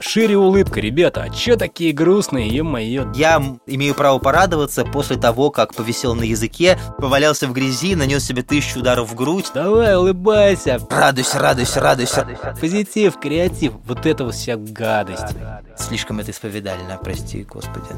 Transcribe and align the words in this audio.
Шире 0.00 0.36
улыбка, 0.36 0.80
ребята, 0.80 1.22
а 1.24 1.28
чё 1.28 1.56
такие 1.56 1.92
грустные, 1.92 2.48
ё-моё? 2.48 3.12
Я 3.14 3.42
имею 3.66 3.94
право 3.94 4.18
порадоваться 4.18 4.84
после 4.84 5.16
того, 5.16 5.50
как 5.50 5.74
повисел 5.74 6.14
на 6.14 6.22
языке, 6.22 6.78
повалялся 6.98 7.48
в 7.48 7.52
грязи, 7.52 7.96
нанес 7.96 8.24
себе 8.24 8.42
тысячу 8.42 8.78
ударов 8.78 9.10
в 9.10 9.14
грудь. 9.16 9.50
Давай, 9.52 9.96
улыбайся. 9.96 10.78
Радуйся, 10.88 11.40
радуйся, 11.40 11.80
радуйся. 11.80 12.26
Позитив, 12.60 13.18
креатив, 13.18 13.72
вот 13.86 14.06
это 14.06 14.24
вот 14.24 14.34
вся 14.34 14.56
гадость. 14.56 15.34
Слишком 15.76 16.20
это 16.20 16.30
исповедально, 16.30 16.96
прости, 17.02 17.42
Господи. 17.42 17.88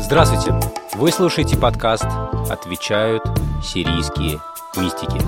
Здравствуйте! 0.00 0.58
Вы 0.94 1.12
слушаете 1.12 1.56
подкаст 1.56 2.04
«Отвечают 2.50 3.22
сирийские 3.62 4.40
мистики». 4.76 5.20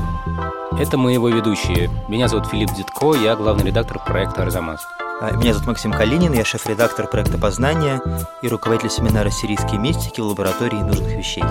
Это 0.79 0.97
мы 0.97 1.13
его 1.13 1.29
ведущие. 1.29 1.91
Меня 2.09 2.29
зовут 2.29 2.47
Филипп 2.47 2.71
Дедко, 2.75 3.15
я 3.15 3.37
главный 3.37 3.67
редактор 3.67 3.99
проекта 3.99 4.43
«Арзамас». 4.43 4.87
А, 5.21 5.31
Меня 5.33 5.53
зовут 5.53 5.69
Максим 5.69 5.93
Калинин, 5.93 6.33
я 6.33 6.45
шеф-редактор 6.45 7.07
проекта 7.07 7.39
«Познание» 7.39 8.01
и 8.43 8.49
руководитель 8.49 8.91
семинара 8.91 9.31
«Сирийские 9.31 9.79
мистики» 9.79 10.21
в 10.21 10.25
лаборатории 10.25 10.77
нужных 10.77 11.13
вещей. 11.13 11.45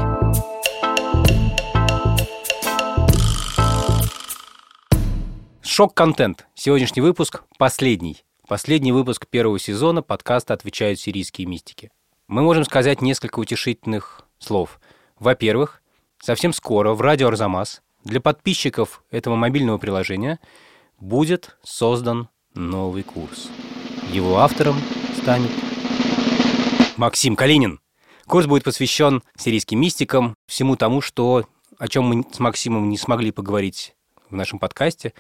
Шок-контент. 5.62 6.48
Сегодняшний 6.54 7.02
выпуск 7.02 7.44
последний. 7.58 8.26
Последний 8.48 8.92
выпуск 8.92 9.28
первого 9.28 9.58
сезона 9.58 10.02
подкаста 10.02 10.54
«Отвечают 10.54 11.00
сирийские 11.00 11.48
мистики». 11.48 11.92
Мы 12.28 12.42
можем 12.42 12.66
сказать 12.66 13.02
несколько 13.02 13.40
утешительных 13.40 14.24
слов. 14.40 14.82
Во-первых, 15.18 15.82
совсем 16.22 16.52
скоро 16.52 16.94
в 16.94 17.00
радио 17.00 17.30
«Арзамас» 17.30 17.82
для 18.04 18.22
подписчиков 18.22 19.04
этого 19.12 19.36
мобильного 19.36 19.78
приложения 19.78 20.40
будет 21.00 21.58
создан 21.64 22.30
новый 22.54 23.04
курс. 23.04 23.50
Его 24.12 24.40
автором 24.40 24.76
станет 25.22 25.52
Максим 26.98 27.36
Калинин. 27.36 27.80
Курс 28.28 28.46
будет 28.46 28.64
посвящен 28.64 29.24
сирийским 29.38 29.80
мистикам, 29.80 30.36
всему 30.48 30.76
тому, 30.76 31.02
что, 31.02 31.46
о 31.78 31.88
чем 31.88 32.06
мы 32.06 32.26
с 32.32 32.40
Максимом 32.40 32.90
не 32.90 32.98
смогли 32.98 33.32
поговорить 33.32 33.96
в 34.30 34.36
нашем 34.36 34.60
подкасте, 34.60 35.14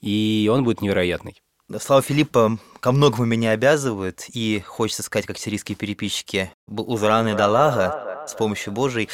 и 0.00 0.48
он 0.52 0.64
будет 0.64 0.80
невероятный. 0.80 1.42
Слава 1.78 2.00
Филиппа 2.00 2.58
ко 2.80 2.92
многому 2.92 3.26
меня 3.26 3.50
обязывает, 3.50 4.24
и 4.32 4.62
хочется 4.66 5.02
сказать, 5.02 5.26
как 5.26 5.36
сирийские 5.36 5.76
переписчики, 5.76 6.50
Узраны 6.66 7.34
Далага, 7.34 8.17
с 8.28 8.34
помощью 8.34 8.72
Божией, 8.72 9.08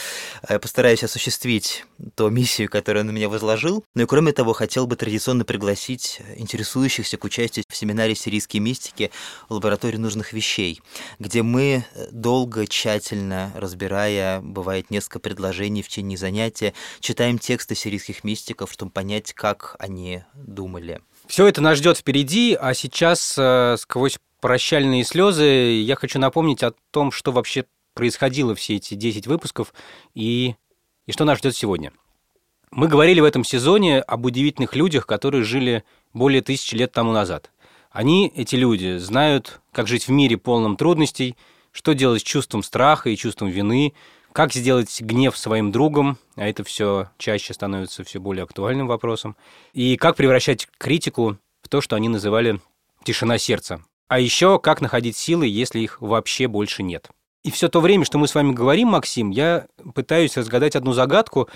я 0.49 0.59
постараюсь 0.59 1.03
осуществить 1.03 1.85
ту 2.15 2.29
миссию, 2.29 2.69
которую 2.69 3.03
он 3.03 3.07
на 3.09 3.11
меня 3.13 3.29
возложил. 3.29 3.85
Но 3.95 4.03
и 4.03 4.07
кроме 4.07 4.33
того, 4.33 4.53
хотел 4.53 4.87
бы 4.87 4.97
традиционно 4.97 5.45
пригласить 5.45 6.21
интересующихся 6.37 7.17
к 7.17 7.25
участию 7.25 7.65
в 7.69 7.77
семинаре 7.77 8.15
«Сирийские 8.15 8.61
мистики» 8.61 9.11
в 9.49 9.55
лаборатории 9.55 9.97
нужных 9.97 10.33
вещей, 10.33 10.81
где 11.19 11.43
мы 11.43 11.85
долго, 12.11 12.67
тщательно 12.67 13.53
разбирая, 13.55 14.41
бывает 14.41 14.91
несколько 14.91 15.19
предложений 15.19 15.83
в 15.83 15.89
течение 15.89 16.19
занятия, 16.19 16.75
читаем 17.01 17.39
тексты 17.39 17.75
сирийских 17.75 18.25
мистиков, 18.25 18.73
чтобы 18.73 18.91
понять, 18.91 19.33
как 19.33 19.77
они 19.79 20.25
думали. 20.35 21.01
Все 21.27 21.47
это 21.47 21.61
нас 21.61 21.79
ждет 21.79 21.97
впереди, 21.99 22.57
а 22.59 22.75
сейчас 22.75 23.35
э, 23.39 23.77
сквозь 23.79 24.19
прощальные 24.41 25.05
слезы 25.05 25.45
я 25.45 25.97
хочу 25.97 26.19
напомнить 26.19 26.63
о 26.63 26.75
том, 26.91 27.11
что 27.11 27.33
вообще 27.33 27.65
происходило 27.95 28.55
все 28.55 28.77
эти 28.77 28.95
10 28.95 29.27
выпусков 29.27 29.73
и, 30.15 30.57
и 31.07 31.13
что 31.13 31.25
нас 31.25 31.39
ждет 31.39 31.57
сегодня. 31.57 31.93
Мы 32.71 32.89
говорили 32.89 33.21
в 33.21 33.25
этом 33.25 33.45
сезоне 33.45 34.01
об 34.01 34.27
удивительных 34.27 34.75
людях, 34.75 35.07
которые 35.07 35.45
жили 35.45 35.85
более 36.13 36.43
тысячи 36.43 36.75
лет 36.75 36.93
тому 36.93 37.13
назад. 37.13 37.51
Они, 37.91 38.33
эти 38.35 38.57
люди, 38.57 38.99
знают, 38.99 39.61
как 39.71 39.87
жить 39.87 40.09
в 40.09 40.11
мире 40.11 40.37
полном 40.37 40.77
трудностей, 40.77 41.37
что 41.71 41.95
делать 41.95 42.23
с 42.23 42.25
чувством 42.25 42.65
страха 42.65 43.11
и 43.11 43.17
чувством 43.17 43.49
вины, 43.49 43.95
как 44.33 44.53
сделать 44.53 45.01
гнев 45.01 45.39
своим 45.39 45.71
другом, 45.71 46.19
а 46.35 46.49
это 46.49 46.65
все 46.65 47.11
чаще 47.19 47.55
становится 47.55 48.03
все 48.03 48.19
более 48.19 48.43
актуальным 48.43 48.89
вопросом, 48.89 49.37
и 49.73 49.97
как 49.97 50.17
превращать 50.17 50.67
критику 50.77 51.39
в 51.63 51.69
то, 51.69 51.81
что 51.81 51.95
они 51.95 52.09
называли 52.09 52.61
тишина 53.05 53.39
сердца. 53.39 53.85
А 54.09 54.19
еще 54.19 54.59
как 54.59 54.81
находить 54.81 55.17
силы, 55.17 55.47
если 55.47 55.79
их 55.79 56.01
вообще 56.01 56.49
больше 56.49 56.83
нет. 56.83 57.11
И 57.45 57.51
все 57.51 57.69
то 57.69 57.81
время, 57.81 58.07
что 58.07 58.17
мы 58.17 58.27
с 58.27 58.35
вами 58.35 58.53
говорим, 58.53 58.89
Максим, 58.89 59.31
я 59.31 59.67
пытаюсь 59.95 60.37
разгадать 60.37 60.77
одну 60.77 60.95
загадку, 60.95 61.51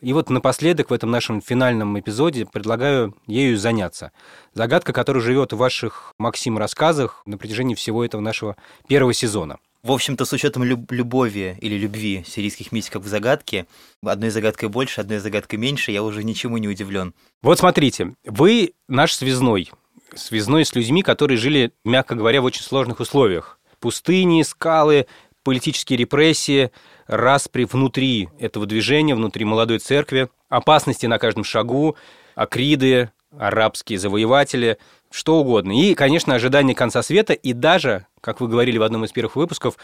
и 0.00 0.12
вот 0.14 0.30
напоследок 0.30 0.90
в 0.90 0.92
этом 0.92 1.10
нашем 1.10 1.42
финальном 1.42 1.98
эпизоде 2.00 2.46
предлагаю 2.46 3.14
ею 3.26 3.58
заняться. 3.58 4.10
Загадка, 4.54 4.94
которая 4.94 5.22
живет 5.22 5.52
в 5.52 5.58
ваших, 5.58 6.14
Максим, 6.18 6.56
рассказах 6.56 7.22
на 7.26 7.36
протяжении 7.36 7.74
всего 7.74 8.04
этого 8.04 8.22
нашего 8.22 8.56
первого 8.88 9.12
сезона. 9.12 9.58
В 9.82 9.92
общем-то, 9.92 10.24
с 10.24 10.32
учетом 10.32 10.64
люб- 10.64 10.90
любови 10.90 11.58
или 11.60 11.74
любви 11.74 12.24
сирийских 12.26 12.72
мистиков 12.72 13.04
к 13.04 13.06
загадке, 13.06 13.66
одной 14.02 14.30
загадкой 14.30 14.70
больше, 14.70 15.02
одной 15.02 15.18
загадкой 15.18 15.58
меньше, 15.58 15.92
я 15.92 16.02
уже 16.02 16.24
ничему 16.24 16.56
не 16.56 16.68
удивлен. 16.68 17.12
Вот 17.42 17.58
смотрите, 17.58 18.14
вы 18.24 18.72
наш 18.88 19.12
связной, 19.12 19.70
связной 20.14 20.64
с 20.64 20.74
людьми, 20.74 21.02
которые 21.02 21.36
жили, 21.36 21.72
мягко 21.84 22.14
говоря, 22.14 22.40
в 22.40 22.46
очень 22.46 22.62
сложных 22.62 23.00
условиях. 23.00 23.58
Пустыни, 23.78 24.42
скалы, 24.42 25.06
политические 25.44 25.98
репрессии, 25.98 26.72
распри 27.06 27.64
внутри 27.64 28.28
этого 28.38 28.66
движения, 28.66 29.14
внутри 29.14 29.44
молодой 29.44 29.78
церкви, 29.78 30.28
опасности 30.48 31.06
на 31.06 31.18
каждом 31.18 31.44
шагу, 31.44 31.96
акриды, 32.34 33.10
арабские 33.38 33.98
завоеватели, 33.98 34.78
что 35.10 35.36
угодно. 35.36 35.72
И, 35.72 35.94
конечно, 35.94 36.34
ожидание 36.34 36.74
конца 36.74 37.02
света, 37.02 37.32
и 37.34 37.52
даже, 37.52 38.06
как 38.20 38.40
вы 38.40 38.48
говорили 38.48 38.78
в 38.78 38.82
одном 38.82 39.04
из 39.04 39.12
первых 39.12 39.36
выпусков, 39.36 39.76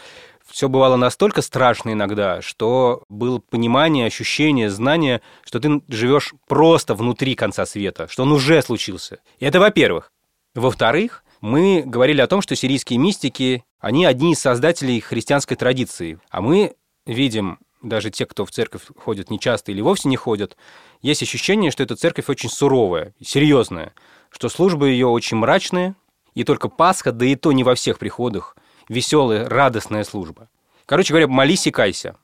все 0.45 0.67
бывало 0.67 0.97
настолько 0.97 1.41
страшно 1.41 1.93
иногда, 1.93 2.41
что 2.41 3.03
было 3.07 3.39
понимание, 3.39 4.07
ощущение, 4.07 4.69
знание, 4.69 5.21
что 5.45 5.59
ты 5.59 5.81
живешь 5.87 6.33
просто 6.47 6.95
внутри 6.95 7.35
конца 7.35 7.65
света, 7.65 8.07
что 8.09 8.23
он 8.23 8.31
уже 8.31 8.61
случился. 8.61 9.19
И 9.39 9.45
это 9.45 9.59
во-первых. 9.59 10.11
Во-вторых, 10.53 11.20
мы 11.41 11.83
говорили 11.85 12.21
о 12.21 12.27
том, 12.27 12.41
что 12.41 12.55
сирийские 12.55 12.99
мистики, 12.99 13.65
они 13.79 14.05
одни 14.05 14.33
из 14.33 14.39
создателей 14.39 14.99
христианской 14.99 15.57
традиции. 15.57 16.19
А 16.29 16.41
мы 16.41 16.75
видим, 17.05 17.59
даже 17.81 18.11
те, 18.11 18.25
кто 18.25 18.45
в 18.45 18.51
церковь 18.51 18.83
ходят 18.95 19.31
нечасто 19.31 19.71
или 19.71 19.81
вовсе 19.81 20.07
не 20.07 20.17
ходят, 20.17 20.55
есть 21.01 21.23
ощущение, 21.23 21.71
что 21.71 21.83
эта 21.83 21.95
церковь 21.95 22.29
очень 22.29 22.49
суровая, 22.49 23.13
серьезная, 23.21 23.93
что 24.29 24.49
службы 24.49 24.89
ее 24.89 25.07
очень 25.07 25.37
мрачные, 25.37 25.95
и 26.35 26.43
только 26.43 26.69
Пасха, 26.69 27.11
да 27.11 27.25
и 27.25 27.35
то 27.35 27.51
не 27.51 27.63
во 27.63 27.75
всех 27.75 27.97
приходах, 27.99 28.55
веселая, 28.87 29.49
радостная 29.49 30.03
служба. 30.03 30.47
Короче 30.85 31.09
говоря, 31.09 31.27
молись 31.27 31.67
и 31.67 31.71
кайся, 31.71 32.15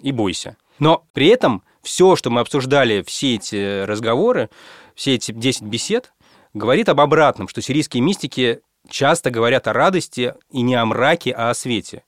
и 0.00 0.12
бойся. 0.12 0.56
Но 0.78 1.04
при 1.12 1.28
этом 1.28 1.62
все, 1.82 2.14
что 2.16 2.30
мы 2.30 2.42
обсуждали, 2.42 3.02
все 3.06 3.36
эти 3.36 3.84
разговоры, 3.84 4.50
все 4.94 5.14
эти 5.14 5.32
10 5.32 5.62
бесед, 5.62 6.12
говорит 6.52 6.88
об 6.88 7.00
обратном, 7.00 7.48
что 7.48 7.62
сирийские 7.62 8.02
мистики 8.02 8.60
часто 8.88 9.30
говорят 9.30 9.68
о 9.68 9.72
радости 9.72 10.34
и 10.50 10.62
не 10.62 10.74
о 10.74 10.84
мраке, 10.86 11.32
а 11.32 11.50
о 11.50 11.54
свете. 11.54 12.04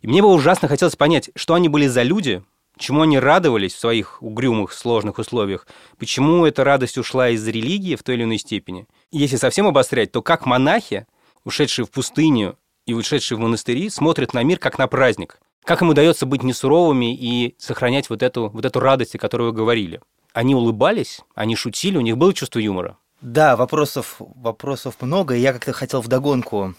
И 0.00 0.06
мне 0.06 0.22
бы 0.22 0.28
ужасно 0.28 0.68
хотелось 0.68 0.96
понять, 0.96 1.30
что 1.36 1.54
они 1.54 1.68
были 1.68 1.86
за 1.86 2.02
люди, 2.02 2.42
чему 2.78 3.02
они 3.02 3.18
радовались 3.18 3.74
в 3.74 3.78
своих 3.78 4.22
угрюмых, 4.22 4.72
сложных 4.72 5.18
условиях, 5.18 5.66
почему 5.98 6.44
эта 6.44 6.64
радость 6.64 6.98
ушла 6.98 7.30
из 7.30 7.46
религии 7.46 7.96
в 7.96 8.02
той 8.02 8.16
или 8.16 8.24
иной 8.24 8.38
степени. 8.38 8.86
И 9.10 9.18
если 9.18 9.36
совсем 9.36 9.66
обострять, 9.66 10.12
то 10.12 10.22
как 10.22 10.46
монахи, 10.46 11.06
ушедшие 11.44 11.86
в 11.86 11.90
пустыню 11.90 12.58
и 12.86 12.94
ушедшие 12.94 13.38
в 13.38 13.40
монастыри, 13.40 13.88
смотрят 13.90 14.34
на 14.34 14.42
мир 14.42 14.58
как 14.58 14.78
на 14.78 14.86
праздник. 14.88 15.38
Как 15.64 15.80
им 15.82 15.90
удается 15.90 16.26
быть 16.26 16.42
несуровыми 16.42 17.14
и 17.14 17.54
сохранять 17.58 18.10
вот 18.10 18.22
эту, 18.22 18.48
вот 18.48 18.64
эту 18.64 18.80
радость, 18.80 19.14
о 19.14 19.18
которой 19.18 19.50
вы 19.50 19.52
говорили. 19.52 20.00
Они 20.32 20.54
улыбались, 20.54 21.20
они 21.34 21.54
шутили, 21.54 21.98
у 21.98 22.00
них 22.00 22.16
было 22.16 22.34
чувство 22.34 22.58
юмора. 22.58 22.96
Да, 23.22 23.54
вопросов, 23.54 24.16
вопросов 24.18 24.96
много. 25.00 25.36
Я 25.36 25.52
как-то 25.52 25.72
хотел 25.72 26.00
вдогонку 26.00 26.74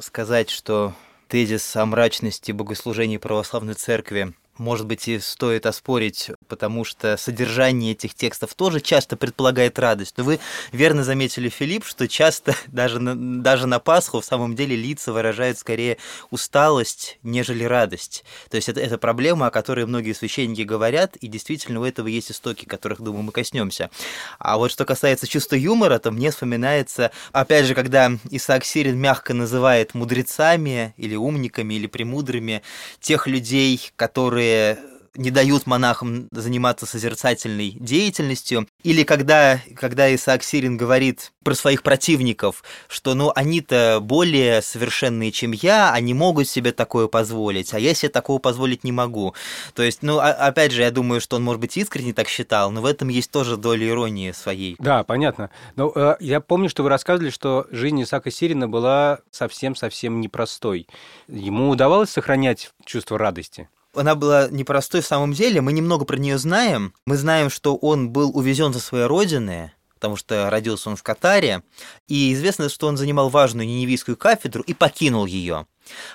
сказать, 0.00 0.48
что 0.48 0.94
тезис 1.26 1.74
о 1.74 1.84
мрачности 1.86 2.52
богослужений 2.52 3.18
православной 3.18 3.74
церкви 3.74 4.32
может 4.58 4.86
быть, 4.86 5.08
и 5.08 5.18
стоит 5.18 5.66
оспорить, 5.66 6.30
потому 6.48 6.84
что 6.84 7.16
содержание 7.16 7.92
этих 7.92 8.14
текстов 8.14 8.54
тоже 8.54 8.80
часто 8.80 9.16
предполагает 9.16 9.78
радость. 9.78 10.14
Но 10.16 10.24
вы 10.24 10.40
верно 10.72 11.04
заметили, 11.04 11.48
Филипп, 11.48 11.84
что 11.84 12.08
часто 12.08 12.54
даже 12.66 12.98
на, 12.98 13.42
даже 13.42 13.66
на 13.66 13.78
Пасху 13.78 14.20
в 14.20 14.24
самом 14.24 14.56
деле 14.56 14.76
лица 14.76 15.12
выражают 15.12 15.58
скорее 15.58 15.98
усталость, 16.30 17.18
нежели 17.22 17.64
радость. 17.64 18.24
То 18.50 18.56
есть 18.56 18.68
это, 18.68 18.80
это 18.80 18.98
проблема, 18.98 19.46
о 19.46 19.50
которой 19.50 19.86
многие 19.86 20.12
священники 20.12 20.62
говорят, 20.62 21.16
и 21.16 21.28
действительно 21.28 21.80
у 21.80 21.84
этого 21.84 22.08
есть 22.08 22.30
истоки, 22.30 22.64
которых, 22.64 23.00
думаю, 23.00 23.22
мы 23.22 23.32
коснемся. 23.32 23.90
А 24.38 24.56
вот 24.58 24.70
что 24.70 24.84
касается 24.84 25.26
чувства 25.26 25.56
юмора, 25.56 25.98
то 25.98 26.10
мне 26.10 26.30
вспоминается, 26.30 27.10
опять 27.32 27.66
же, 27.66 27.74
когда 27.74 28.12
Исаак 28.30 28.64
Сирин 28.64 28.98
мягко 28.98 29.34
называет 29.34 29.94
мудрецами 29.94 30.94
или 30.96 31.14
умниками 31.14 31.74
или 31.74 31.86
премудрыми 31.86 32.62
тех 33.00 33.26
людей, 33.26 33.90
которые 33.96 34.47
не 35.18 35.30
дают 35.30 35.66
монахам 35.66 36.28
заниматься 36.30 36.86
созерцательной 36.86 37.72
деятельностью, 37.72 38.68
или 38.84 39.02
когда, 39.02 39.60
когда 39.74 40.14
Исаак 40.14 40.44
Сирин 40.44 40.76
говорит 40.76 41.32
про 41.42 41.54
своих 41.54 41.82
противников, 41.82 42.62
что 42.86 43.14
ну 43.14 43.32
они-то 43.34 43.98
более 44.00 44.62
совершенные, 44.62 45.32
чем 45.32 45.52
я, 45.52 45.92
они 45.92 46.14
могут 46.14 46.48
себе 46.48 46.72
такое 46.72 47.08
позволить, 47.08 47.74
а 47.74 47.80
я 47.80 47.94
себе 47.94 48.10
такого 48.10 48.38
позволить 48.38 48.84
не 48.84 48.92
могу. 48.92 49.34
То 49.74 49.82
есть, 49.82 50.02
ну, 50.02 50.18
опять 50.18 50.72
же, 50.72 50.82
я 50.82 50.90
думаю, 50.90 51.20
что 51.20 51.36
он, 51.36 51.42
может 51.42 51.60
быть, 51.60 51.76
искренне 51.76 52.12
так 52.12 52.28
считал, 52.28 52.70
но 52.70 52.80
в 52.80 52.86
этом 52.86 53.08
есть 53.08 53.30
тоже 53.30 53.56
доля 53.56 53.88
иронии 53.88 54.30
своей. 54.30 54.76
Да, 54.78 55.02
понятно. 55.02 55.50
Но 55.74 55.90
э, 55.94 56.16
я 56.20 56.40
помню, 56.40 56.68
что 56.68 56.84
вы 56.84 56.90
рассказывали, 56.90 57.30
что 57.30 57.66
жизнь 57.70 58.00
Исаака 58.02 58.30
Сирина 58.30 58.68
была 58.68 59.18
совсем-совсем 59.32 60.20
непростой. 60.20 60.86
Ему 61.26 61.70
удавалось 61.70 62.10
сохранять 62.10 62.70
чувство 62.84 63.18
радости? 63.18 63.68
Она 63.98 64.14
была 64.14 64.48
непростой 64.48 65.00
в 65.00 65.06
самом 65.06 65.32
деле. 65.32 65.60
Мы 65.60 65.72
немного 65.72 66.04
про 66.04 66.16
нее 66.16 66.38
знаем. 66.38 66.94
Мы 67.06 67.16
знаем, 67.16 67.50
что 67.50 67.76
он 67.76 68.10
был 68.10 68.30
увезен 68.36 68.72
со 68.72 68.80
своей 68.80 69.06
родины, 69.06 69.72
потому 69.94 70.16
что 70.16 70.48
родился 70.48 70.90
он 70.90 70.96
в 70.96 71.02
Катаре, 71.02 71.62
и 72.06 72.32
известно, 72.32 72.68
что 72.68 72.86
он 72.86 72.96
занимал 72.96 73.28
важную 73.28 73.66
ниневийскую 73.66 74.16
кафедру 74.16 74.62
и 74.62 74.74
покинул 74.74 75.26
ее. 75.26 75.66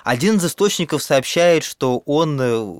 Один 0.04 0.36
из 0.36 0.44
источников 0.44 1.02
сообщает, 1.02 1.64
что 1.64 1.98
он 2.06 2.40
э, 2.40 2.74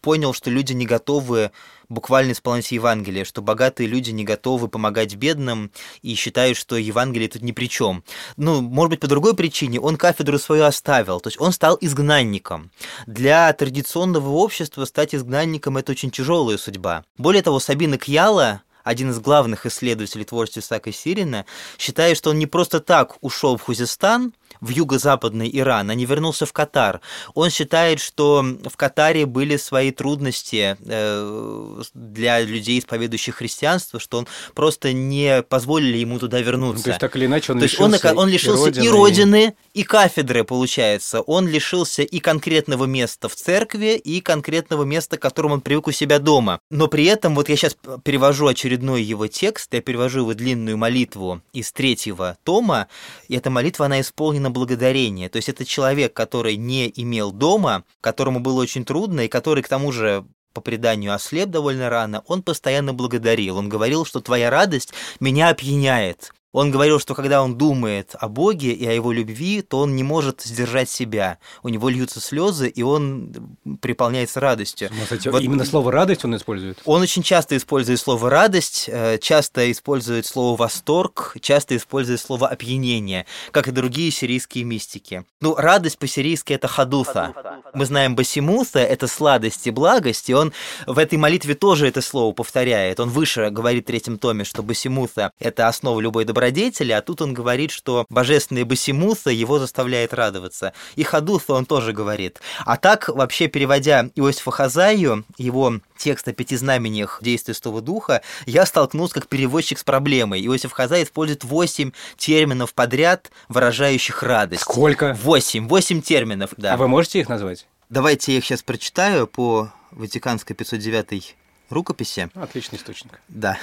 понял, 0.00 0.32
что 0.32 0.50
люди 0.50 0.72
не 0.72 0.86
готовы 0.86 1.50
буквально 1.88 2.32
исполнять 2.32 2.70
Евангелие, 2.70 3.24
что 3.24 3.42
богатые 3.42 3.88
люди 3.88 4.10
не 4.10 4.24
готовы 4.24 4.68
помогать 4.68 5.14
бедным 5.14 5.70
и 6.02 6.14
считают, 6.14 6.56
что 6.56 6.76
Евангелие 6.76 7.28
тут 7.28 7.42
ни 7.42 7.52
при 7.52 7.68
чем. 7.68 8.04
Ну, 8.36 8.60
может 8.60 8.90
быть, 8.90 9.00
по 9.00 9.06
другой 9.06 9.34
причине 9.34 9.80
он 9.80 9.96
кафедру 9.96 10.38
свою 10.38 10.64
оставил, 10.64 11.20
то 11.20 11.28
есть 11.28 11.40
он 11.40 11.52
стал 11.52 11.78
изгнанником. 11.80 12.70
Для 13.06 13.52
традиционного 13.52 14.30
общества 14.30 14.84
стать 14.84 15.14
изгнанником– 15.14 15.76
это 15.78 15.92
очень 15.92 16.10
тяжелая 16.10 16.58
судьба. 16.58 17.04
Более 17.16 17.42
того, 17.42 17.58
Сабина 17.58 17.98
Кьяла, 17.98 18.62
один 18.84 19.10
из 19.10 19.18
главных 19.20 19.66
исследователей 19.66 20.24
творчества 20.24 20.60
Исаака 20.60 20.92
Сирина, 20.92 21.46
считает, 21.78 22.16
что 22.16 22.30
он 22.30 22.38
не 22.38 22.46
просто 22.46 22.80
так 22.80 23.16
ушел 23.20 23.56
в 23.56 23.62
Хузистан, 23.62 24.32
в 24.60 24.70
юго-западный 24.70 25.50
Иран, 25.52 25.90
а 25.90 25.94
не 25.94 26.04
вернулся 26.04 26.46
в 26.46 26.52
Катар. 26.52 27.00
Он 27.34 27.50
считает, 27.50 28.00
что 28.00 28.44
в 28.64 28.76
Катаре 28.76 29.26
были 29.26 29.56
свои 29.56 29.90
трудности 29.90 30.76
э, 30.80 31.82
для 31.94 32.40
людей, 32.40 32.78
исповедующих 32.78 33.36
христианство, 33.36 34.00
что 34.00 34.18
он 34.18 34.28
просто 34.54 34.92
не 34.92 35.42
позволили 35.42 35.98
ему 35.98 36.18
туда 36.18 36.40
вернуться. 36.40 36.78
Ну, 36.78 36.84
то 36.84 36.90
есть 36.90 37.00
так 37.00 37.16
или 37.16 37.26
иначе 37.26 37.52
он 37.52 37.58
то 37.58 37.64
лишился, 37.64 38.10
он, 38.12 38.18
он 38.18 38.28
лишился 38.28 38.68
и 38.70 38.72
родины, 38.72 38.84
и, 38.84 38.88
родины, 38.88 39.54
и 39.78 39.84
кафедры, 39.84 40.42
получается. 40.42 41.20
Он 41.20 41.46
лишился 41.46 42.02
и 42.02 42.18
конкретного 42.18 42.86
места 42.86 43.28
в 43.28 43.36
церкви, 43.36 43.94
и 43.94 44.20
конкретного 44.20 44.82
места, 44.82 45.18
к 45.18 45.22
которому 45.22 45.54
он 45.54 45.60
привык 45.60 45.86
у 45.86 45.92
себя 45.92 46.18
дома. 46.18 46.58
Но 46.68 46.88
при 46.88 47.04
этом, 47.04 47.36
вот 47.36 47.48
я 47.48 47.54
сейчас 47.54 47.76
перевожу 48.02 48.48
очередной 48.48 49.04
его 49.04 49.28
текст, 49.28 49.72
я 49.72 49.80
перевожу 49.80 50.20
его 50.22 50.34
длинную 50.34 50.76
молитву 50.76 51.42
из 51.52 51.70
третьего 51.70 52.38
тома, 52.42 52.88
и 53.28 53.36
эта 53.36 53.50
молитва, 53.50 53.86
она 53.86 54.00
исполнена 54.00 54.48
на 54.48 54.50
благодарение. 54.50 55.28
То 55.28 55.36
есть 55.36 55.48
это 55.48 55.64
человек, 55.64 56.12
который 56.12 56.56
не 56.56 56.92
имел 56.96 57.30
дома, 57.30 57.84
которому 58.00 58.40
было 58.40 58.60
очень 58.60 58.84
трудно, 58.84 59.26
и 59.26 59.28
который 59.28 59.62
к 59.62 59.68
тому 59.68 59.92
же 59.92 60.24
по 60.54 60.60
преданию 60.60 61.14
ослеп 61.14 61.50
довольно 61.50 61.88
рано, 61.88 62.24
он 62.26 62.42
постоянно 62.42 62.94
благодарил. 62.94 63.58
Он 63.58 63.68
говорил, 63.68 64.04
что 64.04 64.18
твоя 64.18 64.50
радость 64.50 64.92
меня 65.20 65.50
опьяняет. 65.50 66.32
Он 66.52 66.70
говорил, 66.70 66.98
что 66.98 67.14
когда 67.14 67.42
он 67.42 67.58
думает 67.58 68.14
о 68.18 68.28
Боге 68.28 68.72
и 68.72 68.86
о 68.86 68.92
его 68.92 69.12
любви, 69.12 69.60
то 69.60 69.80
он 69.80 69.96
не 69.96 70.02
может 70.02 70.40
сдержать 70.40 70.88
себя. 70.88 71.38
У 71.62 71.68
него 71.68 71.90
льются 71.90 72.20
слезы, 72.20 72.68
и 72.68 72.82
он 72.82 73.58
приполняется 73.82 74.40
радостью. 74.40 74.88
Кстати, 75.02 75.28
вот 75.28 75.42
именно 75.42 75.66
слово 75.66 75.92
радость 75.92 76.24
он 76.24 76.34
использует? 76.36 76.78
Он 76.86 77.02
очень 77.02 77.22
часто 77.22 77.54
использует 77.54 78.00
слово 78.00 78.30
радость, 78.30 78.86
э, 78.88 79.18
часто 79.18 79.70
использует 79.70 80.24
слово 80.24 80.56
восторг, 80.56 81.36
часто 81.42 81.76
использует 81.76 82.18
слово 82.18 82.48
опьянение, 82.48 83.26
как 83.50 83.68
и 83.68 83.70
другие 83.70 84.10
сирийские 84.10 84.64
мистики. 84.64 85.24
Ну, 85.42 85.54
радость 85.54 85.98
по-сирийски 85.98 86.54
это 86.54 86.66
хадуса. 86.66 87.34
Мы 87.74 87.84
знаем 87.84 88.16
басимуса, 88.16 88.78
это 88.78 89.06
сладость 89.06 89.66
и 89.66 89.70
благость, 89.70 90.30
и 90.30 90.34
он 90.34 90.54
в 90.86 90.96
этой 90.96 91.18
молитве 91.18 91.54
тоже 91.54 91.88
это 91.88 92.00
слово 92.00 92.32
повторяет. 92.32 93.00
Он 93.00 93.10
выше 93.10 93.50
говорит 93.50 93.84
в 93.84 93.86
третьем 93.88 94.16
томе, 94.16 94.44
что 94.44 94.62
басимуса 94.62 95.30
это 95.38 95.68
основа 95.68 96.00
любой 96.00 96.24
доброты 96.24 96.38
добродетели, 96.48 96.92
а 96.92 97.02
тут 97.02 97.20
он 97.20 97.34
говорит, 97.34 97.70
что 97.70 98.06
божественный 98.08 98.64
Басимуса 98.64 99.30
его 99.30 99.58
заставляет 99.58 100.14
радоваться. 100.14 100.72
И 100.96 101.02
Хадуса 101.02 101.52
он 101.52 101.66
тоже 101.66 101.92
говорит. 101.92 102.40
А 102.64 102.76
так, 102.76 103.08
вообще, 103.08 103.48
переводя 103.48 104.08
Иосифа 104.14 104.50
Хазаю, 104.50 105.24
его 105.36 105.80
текст 105.96 106.28
о 106.28 106.32
пяти 106.32 106.56
знамениях 106.56 107.18
действия 107.22 107.54
Святого 107.54 107.80
Духа, 107.80 108.22
я 108.46 108.64
столкнулся 108.64 109.14
как 109.14 109.28
переводчик 109.28 109.78
с 109.78 109.84
проблемой. 109.84 110.44
Иосиф 110.46 110.72
Хазай 110.72 111.04
использует 111.04 111.44
восемь 111.44 111.92
терминов 112.16 112.72
подряд, 112.72 113.30
выражающих 113.48 114.22
радость. 114.22 114.62
Сколько? 114.62 115.14
Восемь. 115.22 115.68
Восемь 115.68 116.00
терминов, 116.00 116.54
да. 116.56 116.74
А 116.74 116.76
вы 116.76 116.88
можете 116.88 117.20
их 117.20 117.28
назвать? 117.28 117.66
Давайте 117.90 118.32
я 118.32 118.38
их 118.38 118.44
сейчас 118.44 118.62
прочитаю 118.62 119.26
по 119.26 119.70
Ватиканской 119.90 120.54
509 120.56 121.36
рукописи. 121.70 122.30
Отличный 122.34 122.78
источник. 122.78 123.20
Да. 123.28 123.58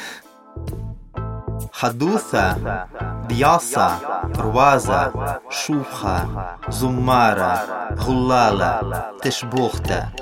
Хадуса, 1.77 2.88
Бьяса, 3.27 4.00
Руаза, 4.36 5.42
Шуха, 5.51 6.57
Зуммара, 6.69 7.89
Гуллала, 8.01 9.12
Тешбухта, 9.22 10.13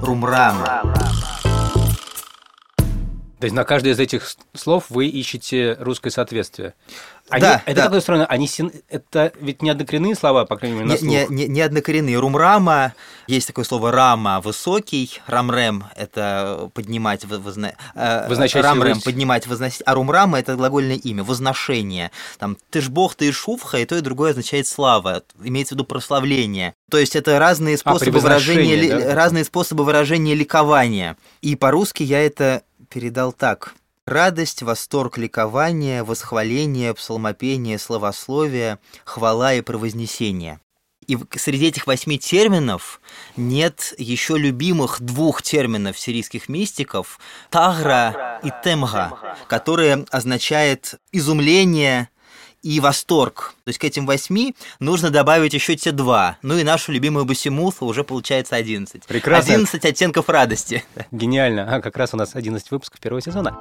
Румрама. 0.00 0.94
То 3.40 3.46
есть 3.46 3.56
на 3.56 3.64
каждое 3.64 3.94
из 3.94 3.98
этих 3.98 4.32
слов 4.54 4.84
вы 4.90 5.08
ищете 5.08 5.76
русское 5.80 6.10
соответствие. 6.10 6.74
Они, 7.32 7.40
да, 7.40 7.62
это 7.64 7.76
да. 7.76 7.84
такое 7.84 8.00
странно, 8.00 8.26
они 8.26 8.48
это 8.90 9.32
ведь 9.40 9.62
не 9.62 9.70
однокоренные 9.70 10.14
слова, 10.14 10.44
по 10.44 10.56
крайней 10.56 10.80
мере, 10.80 10.88
на 10.88 10.98
не, 10.98 11.26
не, 11.30 11.48
не 11.48 11.60
однокоренные. 11.62 12.18
Румрама, 12.18 12.92
есть 13.26 13.46
такое 13.46 13.64
слово 13.64 13.90
рама, 13.90 14.42
высокий, 14.42 15.18
рамрем– 15.26 15.84
это 15.96 16.70
поднимать, 16.74 17.24
возна... 17.24 17.72
Э, 17.94 18.28
возносить. 18.28 18.62
рамрем– 18.62 19.00
поднимать, 19.04 19.46
возносить, 19.46 19.82
а 19.86 19.94
румрама– 19.94 20.38
это 20.40 20.56
глагольное 20.56 20.96
имя, 20.96 21.24
возношение. 21.24 22.10
Там 22.38 22.58
ты 22.68 22.82
ж 22.82 22.90
бог, 22.90 23.14
ты 23.14 23.32
шуфха, 23.32 23.78
и 23.78 23.86
то, 23.86 23.96
и 23.96 24.02
другое 24.02 24.32
означает 24.32 24.66
слава, 24.66 25.22
имеется 25.42 25.74
в 25.74 25.76
виду 25.76 25.84
прославление. 25.86 26.74
То 26.90 26.98
есть 26.98 27.16
это 27.16 27.38
разные 27.38 27.76
а, 27.76 27.78
способы, 27.78 28.18
а, 28.18 28.20
выражения, 28.20 28.88
да? 28.88 29.14
разные 29.14 29.44
способы 29.44 29.84
выражения 29.84 30.34
ликования. 30.34 31.16
И 31.40 31.56
по-русски 31.56 32.02
я 32.02 32.20
это 32.20 32.62
передал 32.90 33.32
так– 33.32 33.74
Радость, 34.06 34.62
восторг, 34.62 35.16
ликование, 35.16 36.02
восхваление, 36.02 36.92
псалмопение, 36.92 37.78
словословие, 37.78 38.80
хвала 39.04 39.54
и 39.54 39.60
провознесение. 39.60 40.58
И 41.06 41.16
среди 41.36 41.66
этих 41.66 41.86
восьми 41.86 42.18
терминов 42.18 43.00
нет 43.36 43.94
еще 43.98 44.36
любимых 44.36 45.00
двух 45.00 45.42
терминов 45.42 45.96
сирийских 45.98 46.48
мистиков– 46.48 47.20
тагра 47.50 48.40
и 48.42 48.50
темга, 48.64 49.36
которые 49.46 50.04
означают 50.10 50.96
изумление, 51.12 52.08
и 52.62 52.80
восторг. 52.80 53.54
То 53.64 53.68
есть 53.68 53.78
к 53.78 53.84
этим 53.84 54.06
восьми 54.06 54.54
нужно 54.80 55.10
добавить 55.10 55.54
еще 55.54 55.76
те 55.76 55.92
два. 55.92 56.38
Ну 56.42 56.58
и 56.58 56.64
нашу 56.64 56.92
любимую 56.92 57.24
Басимусу 57.24 57.84
уже 57.86 58.04
получается 58.04 58.56
11. 58.56 59.04
Прекрасно. 59.04 59.54
11 59.54 59.84
оттенков 59.84 60.28
радости. 60.28 60.84
Гениально. 61.10 61.76
А 61.76 61.80
как 61.80 61.96
раз 61.96 62.14
у 62.14 62.16
нас 62.16 62.34
11 62.34 62.70
выпусков 62.70 63.00
первого 63.00 63.20
сезона. 63.20 63.58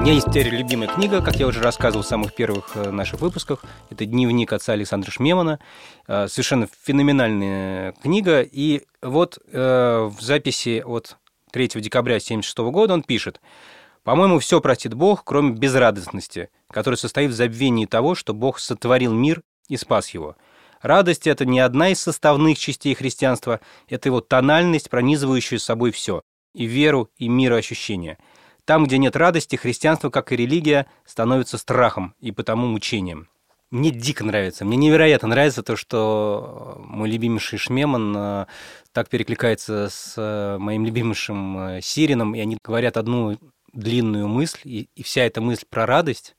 Меня 0.00 0.14
есть 0.14 0.28
теперь 0.28 0.48
любимая 0.48 0.88
книга, 0.88 1.20
как 1.20 1.36
я 1.36 1.46
уже 1.46 1.60
рассказывал 1.60 2.02
в 2.02 2.06
самых 2.06 2.34
первых 2.34 2.74
э, 2.74 2.90
наших 2.90 3.20
выпусках. 3.20 3.62
Это 3.90 4.06
«Дневник 4.06 4.50
отца 4.50 4.72
Александра 4.72 5.10
Шмемана». 5.10 5.60
Э, 6.08 6.26
совершенно 6.26 6.68
феноменальная 6.84 7.92
книга. 8.02 8.40
И 8.40 8.84
вот 9.02 9.38
э, 9.52 10.10
в 10.10 10.18
записи 10.22 10.82
от 10.86 11.18
3 11.52 11.68
декабря 11.82 12.14
1976 12.14 12.58
года 12.72 12.94
он 12.94 13.02
пишет 13.02 13.42
«По-моему, 14.02 14.38
все 14.38 14.62
простит 14.62 14.94
Бог, 14.94 15.22
кроме 15.22 15.52
безрадостности, 15.52 16.48
которая 16.70 16.96
состоит 16.96 17.32
в 17.32 17.34
забвении 17.34 17.84
того, 17.84 18.14
что 18.14 18.32
Бог 18.32 18.58
сотворил 18.58 19.12
мир 19.12 19.42
и 19.68 19.76
спас 19.76 20.08
его. 20.10 20.34
Радость– 20.80 21.26
это 21.26 21.44
не 21.44 21.60
одна 21.60 21.90
из 21.90 22.00
составных 22.00 22.58
частей 22.58 22.94
христианства, 22.94 23.60
это 23.86 24.08
его 24.08 24.22
тональность, 24.22 24.88
пронизывающая 24.88 25.58
собой 25.58 25.90
все– 25.90 26.22
и 26.54 26.64
веру, 26.64 27.10
и 27.18 27.28
мироощущение– 27.28 28.16
там, 28.64 28.84
где 28.84 28.98
нет 28.98 29.16
радости, 29.16 29.56
христианство, 29.56 30.10
как 30.10 30.32
и 30.32 30.36
религия, 30.36 30.86
становится 31.04 31.58
страхом 31.58 32.14
и 32.20 32.32
потому 32.32 32.66
мучением. 32.66 33.28
Мне 33.70 33.92
дико 33.92 34.24
нравится. 34.24 34.64
Мне 34.64 34.76
невероятно 34.76 35.28
нравится 35.28 35.62
то, 35.62 35.76
что 35.76 36.76
мой 36.84 37.08
любимейший 37.08 37.58
Шмеман 37.58 38.14
э, 38.16 38.46
так 38.92 39.08
перекликается 39.08 39.88
с 39.88 40.14
э, 40.16 40.58
моим 40.58 40.84
любимейшим 40.84 41.58
э, 41.58 41.80
Сирином, 41.80 42.34
и 42.34 42.40
они 42.40 42.58
говорят 42.64 42.96
одну 42.96 43.38
длинную 43.72 44.26
мысль, 44.26 44.58
и, 44.64 44.88
и 44.96 45.02
вся 45.04 45.22
эта 45.22 45.40
мысль 45.40 45.64
про 45.70 45.86
радость, 45.86 46.34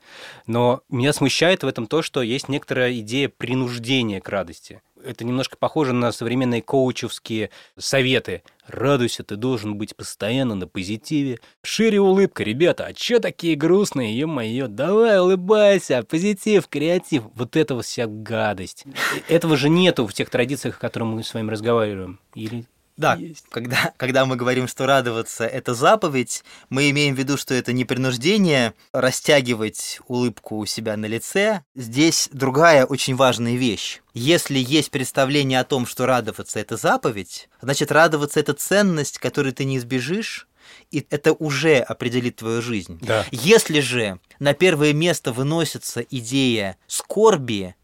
но 0.45 0.81
меня 0.89 1.13
смущает 1.13 1.63
в 1.63 1.67
этом 1.67 1.87
то, 1.87 2.01
что 2.01 2.21
есть 2.21 2.49
некоторая 2.49 2.99
идея 2.99 3.29
принуждения 3.29 4.19
к 4.19 4.27
радости. 4.27 4.81
Это 5.05 5.25
немножко 5.25 5.57
похоже 5.57 5.93
на 5.93 6.11
современные 6.11 6.61
коучевские 6.61 7.49
советы. 7.77 8.43
Радуйся, 8.67 9.23
ты 9.23 9.35
должен 9.35 9.77
быть 9.77 9.95
постоянно 9.95 10.55
на 10.55 10.67
позитиве. 10.67 11.39
Шире 11.63 11.99
улыбка, 11.99 12.43
ребята, 12.43 12.85
а 12.85 12.93
чё 12.93 13.19
такие 13.19 13.55
грустные, 13.55 14.17
ё-моё, 14.17 14.67
давай 14.67 15.19
улыбайся, 15.19 16.03
позитив, 16.03 16.67
креатив. 16.67 17.23
Вот 17.35 17.55
этого 17.55 17.81
вся 17.81 18.05
гадость. 18.07 18.85
Этого 19.27 19.57
же 19.57 19.69
нету 19.69 20.07
в 20.07 20.13
тех 20.13 20.29
традициях, 20.29 20.77
о 20.77 20.81
которых 20.81 21.09
мы 21.09 21.23
с 21.23 21.33
вами 21.33 21.51
разговариваем. 21.51 22.19
Или 22.35 22.65
да, 22.97 23.15
есть. 23.15 23.45
Когда, 23.49 23.93
когда 23.97 24.25
мы 24.25 24.35
говорим, 24.35 24.67
что 24.67 24.85
радоваться– 24.85 25.45
это 25.45 25.73
заповедь, 25.73 26.43
мы 26.69 26.89
имеем 26.89 27.15
в 27.15 27.17
виду, 27.17 27.37
что 27.37 27.53
это 27.53 27.73
не 27.73 27.85
принуждение 27.85 28.73
растягивать 28.93 29.99
улыбку 30.07 30.57
у 30.57 30.65
себя 30.65 30.97
на 30.97 31.05
лице. 31.05 31.63
Здесь 31.75 32.29
другая 32.31 32.85
очень 32.85 33.15
важная 33.15 33.55
вещь. 33.55 34.01
Если 34.13 34.59
есть 34.59 34.91
представление 34.91 35.59
о 35.59 35.63
том, 35.63 35.85
что 35.85 36.05
радоваться– 36.05 36.59
это 36.61 36.77
заповедь, 36.77 37.49
значит, 37.61 37.91
радоваться– 37.91 38.39
это 38.41 38.53
ценность, 38.53 39.17
которую 39.17 39.53
ты 39.53 39.65
не 39.65 39.77
избежишь, 39.77 40.47
и 40.89 41.05
это 41.09 41.33
уже 41.33 41.77
определит 41.77 42.37
твою 42.37 42.61
жизнь. 42.61 42.99
Да. 43.01 43.25
Если 43.31 43.79
же 43.79 44.19
на 44.39 44.53
первое 44.53 44.93
место 44.93 45.31
выносится 45.31 46.01
идея 46.01 46.77
скорби, 46.87 47.75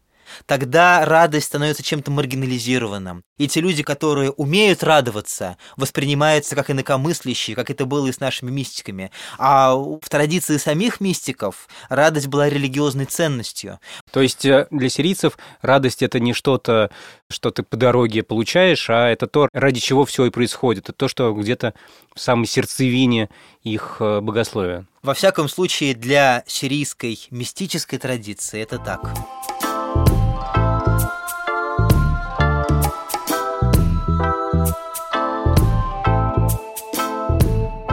тогда 0.45 1.05
радость 1.05 1.47
становится 1.47 1.83
чем-то 1.83 2.11
маргинализированным. 2.11 3.23
И 3.37 3.47
те 3.47 3.61
люди, 3.61 3.83
которые 3.83 4.31
умеют 4.31 4.83
радоваться, 4.83 5.57
воспринимаются 5.75 6.55
как 6.55 6.71
инакомыслящие, 6.71 7.55
как 7.55 7.69
это 7.69 7.85
было 7.85 8.07
и 8.07 8.11
с 8.11 8.19
нашими 8.19 8.49
мистиками. 8.49 9.11
А 9.37 9.75
в 9.75 10.09
традиции 10.09 10.57
самих 10.57 10.99
мистиков 10.99 11.67
радость 11.89 12.27
была 12.27 12.49
религиозной 12.49 13.05
ценностью. 13.05 13.79
То 14.11 14.21
есть 14.21 14.45
э, 14.45 14.67
для 14.71 14.89
сирийцев 14.89 15.37
радость 15.61 16.01
это 16.01 16.19
не 16.19 16.33
что-то, 16.33 16.89
что 17.29 17.51
ты 17.51 17.63
по 17.63 17.77
дороге 17.77 18.23
получаешь, 18.23 18.89
а 18.89 19.09
это 19.09 19.27
то, 19.27 19.49
ради 19.53 19.79
чего 19.79 20.05
все 20.05 20.25
и 20.25 20.29
происходит. 20.29 20.85
Это 20.85 20.93
то, 20.93 21.07
что 21.07 21.33
где-то 21.33 21.73
в 22.15 22.19
самой 22.19 22.47
сердцевине 22.47 23.29
их 23.63 23.97
э, 23.99 24.21
богословия. 24.21 24.85
Во 25.03 25.13
всяком 25.13 25.47
случае, 25.47 25.93
для 25.93 26.43
сирийской 26.47 27.19
мистической 27.31 27.99
традиции 27.99 28.61
это 28.61 28.77
так. 28.79 29.13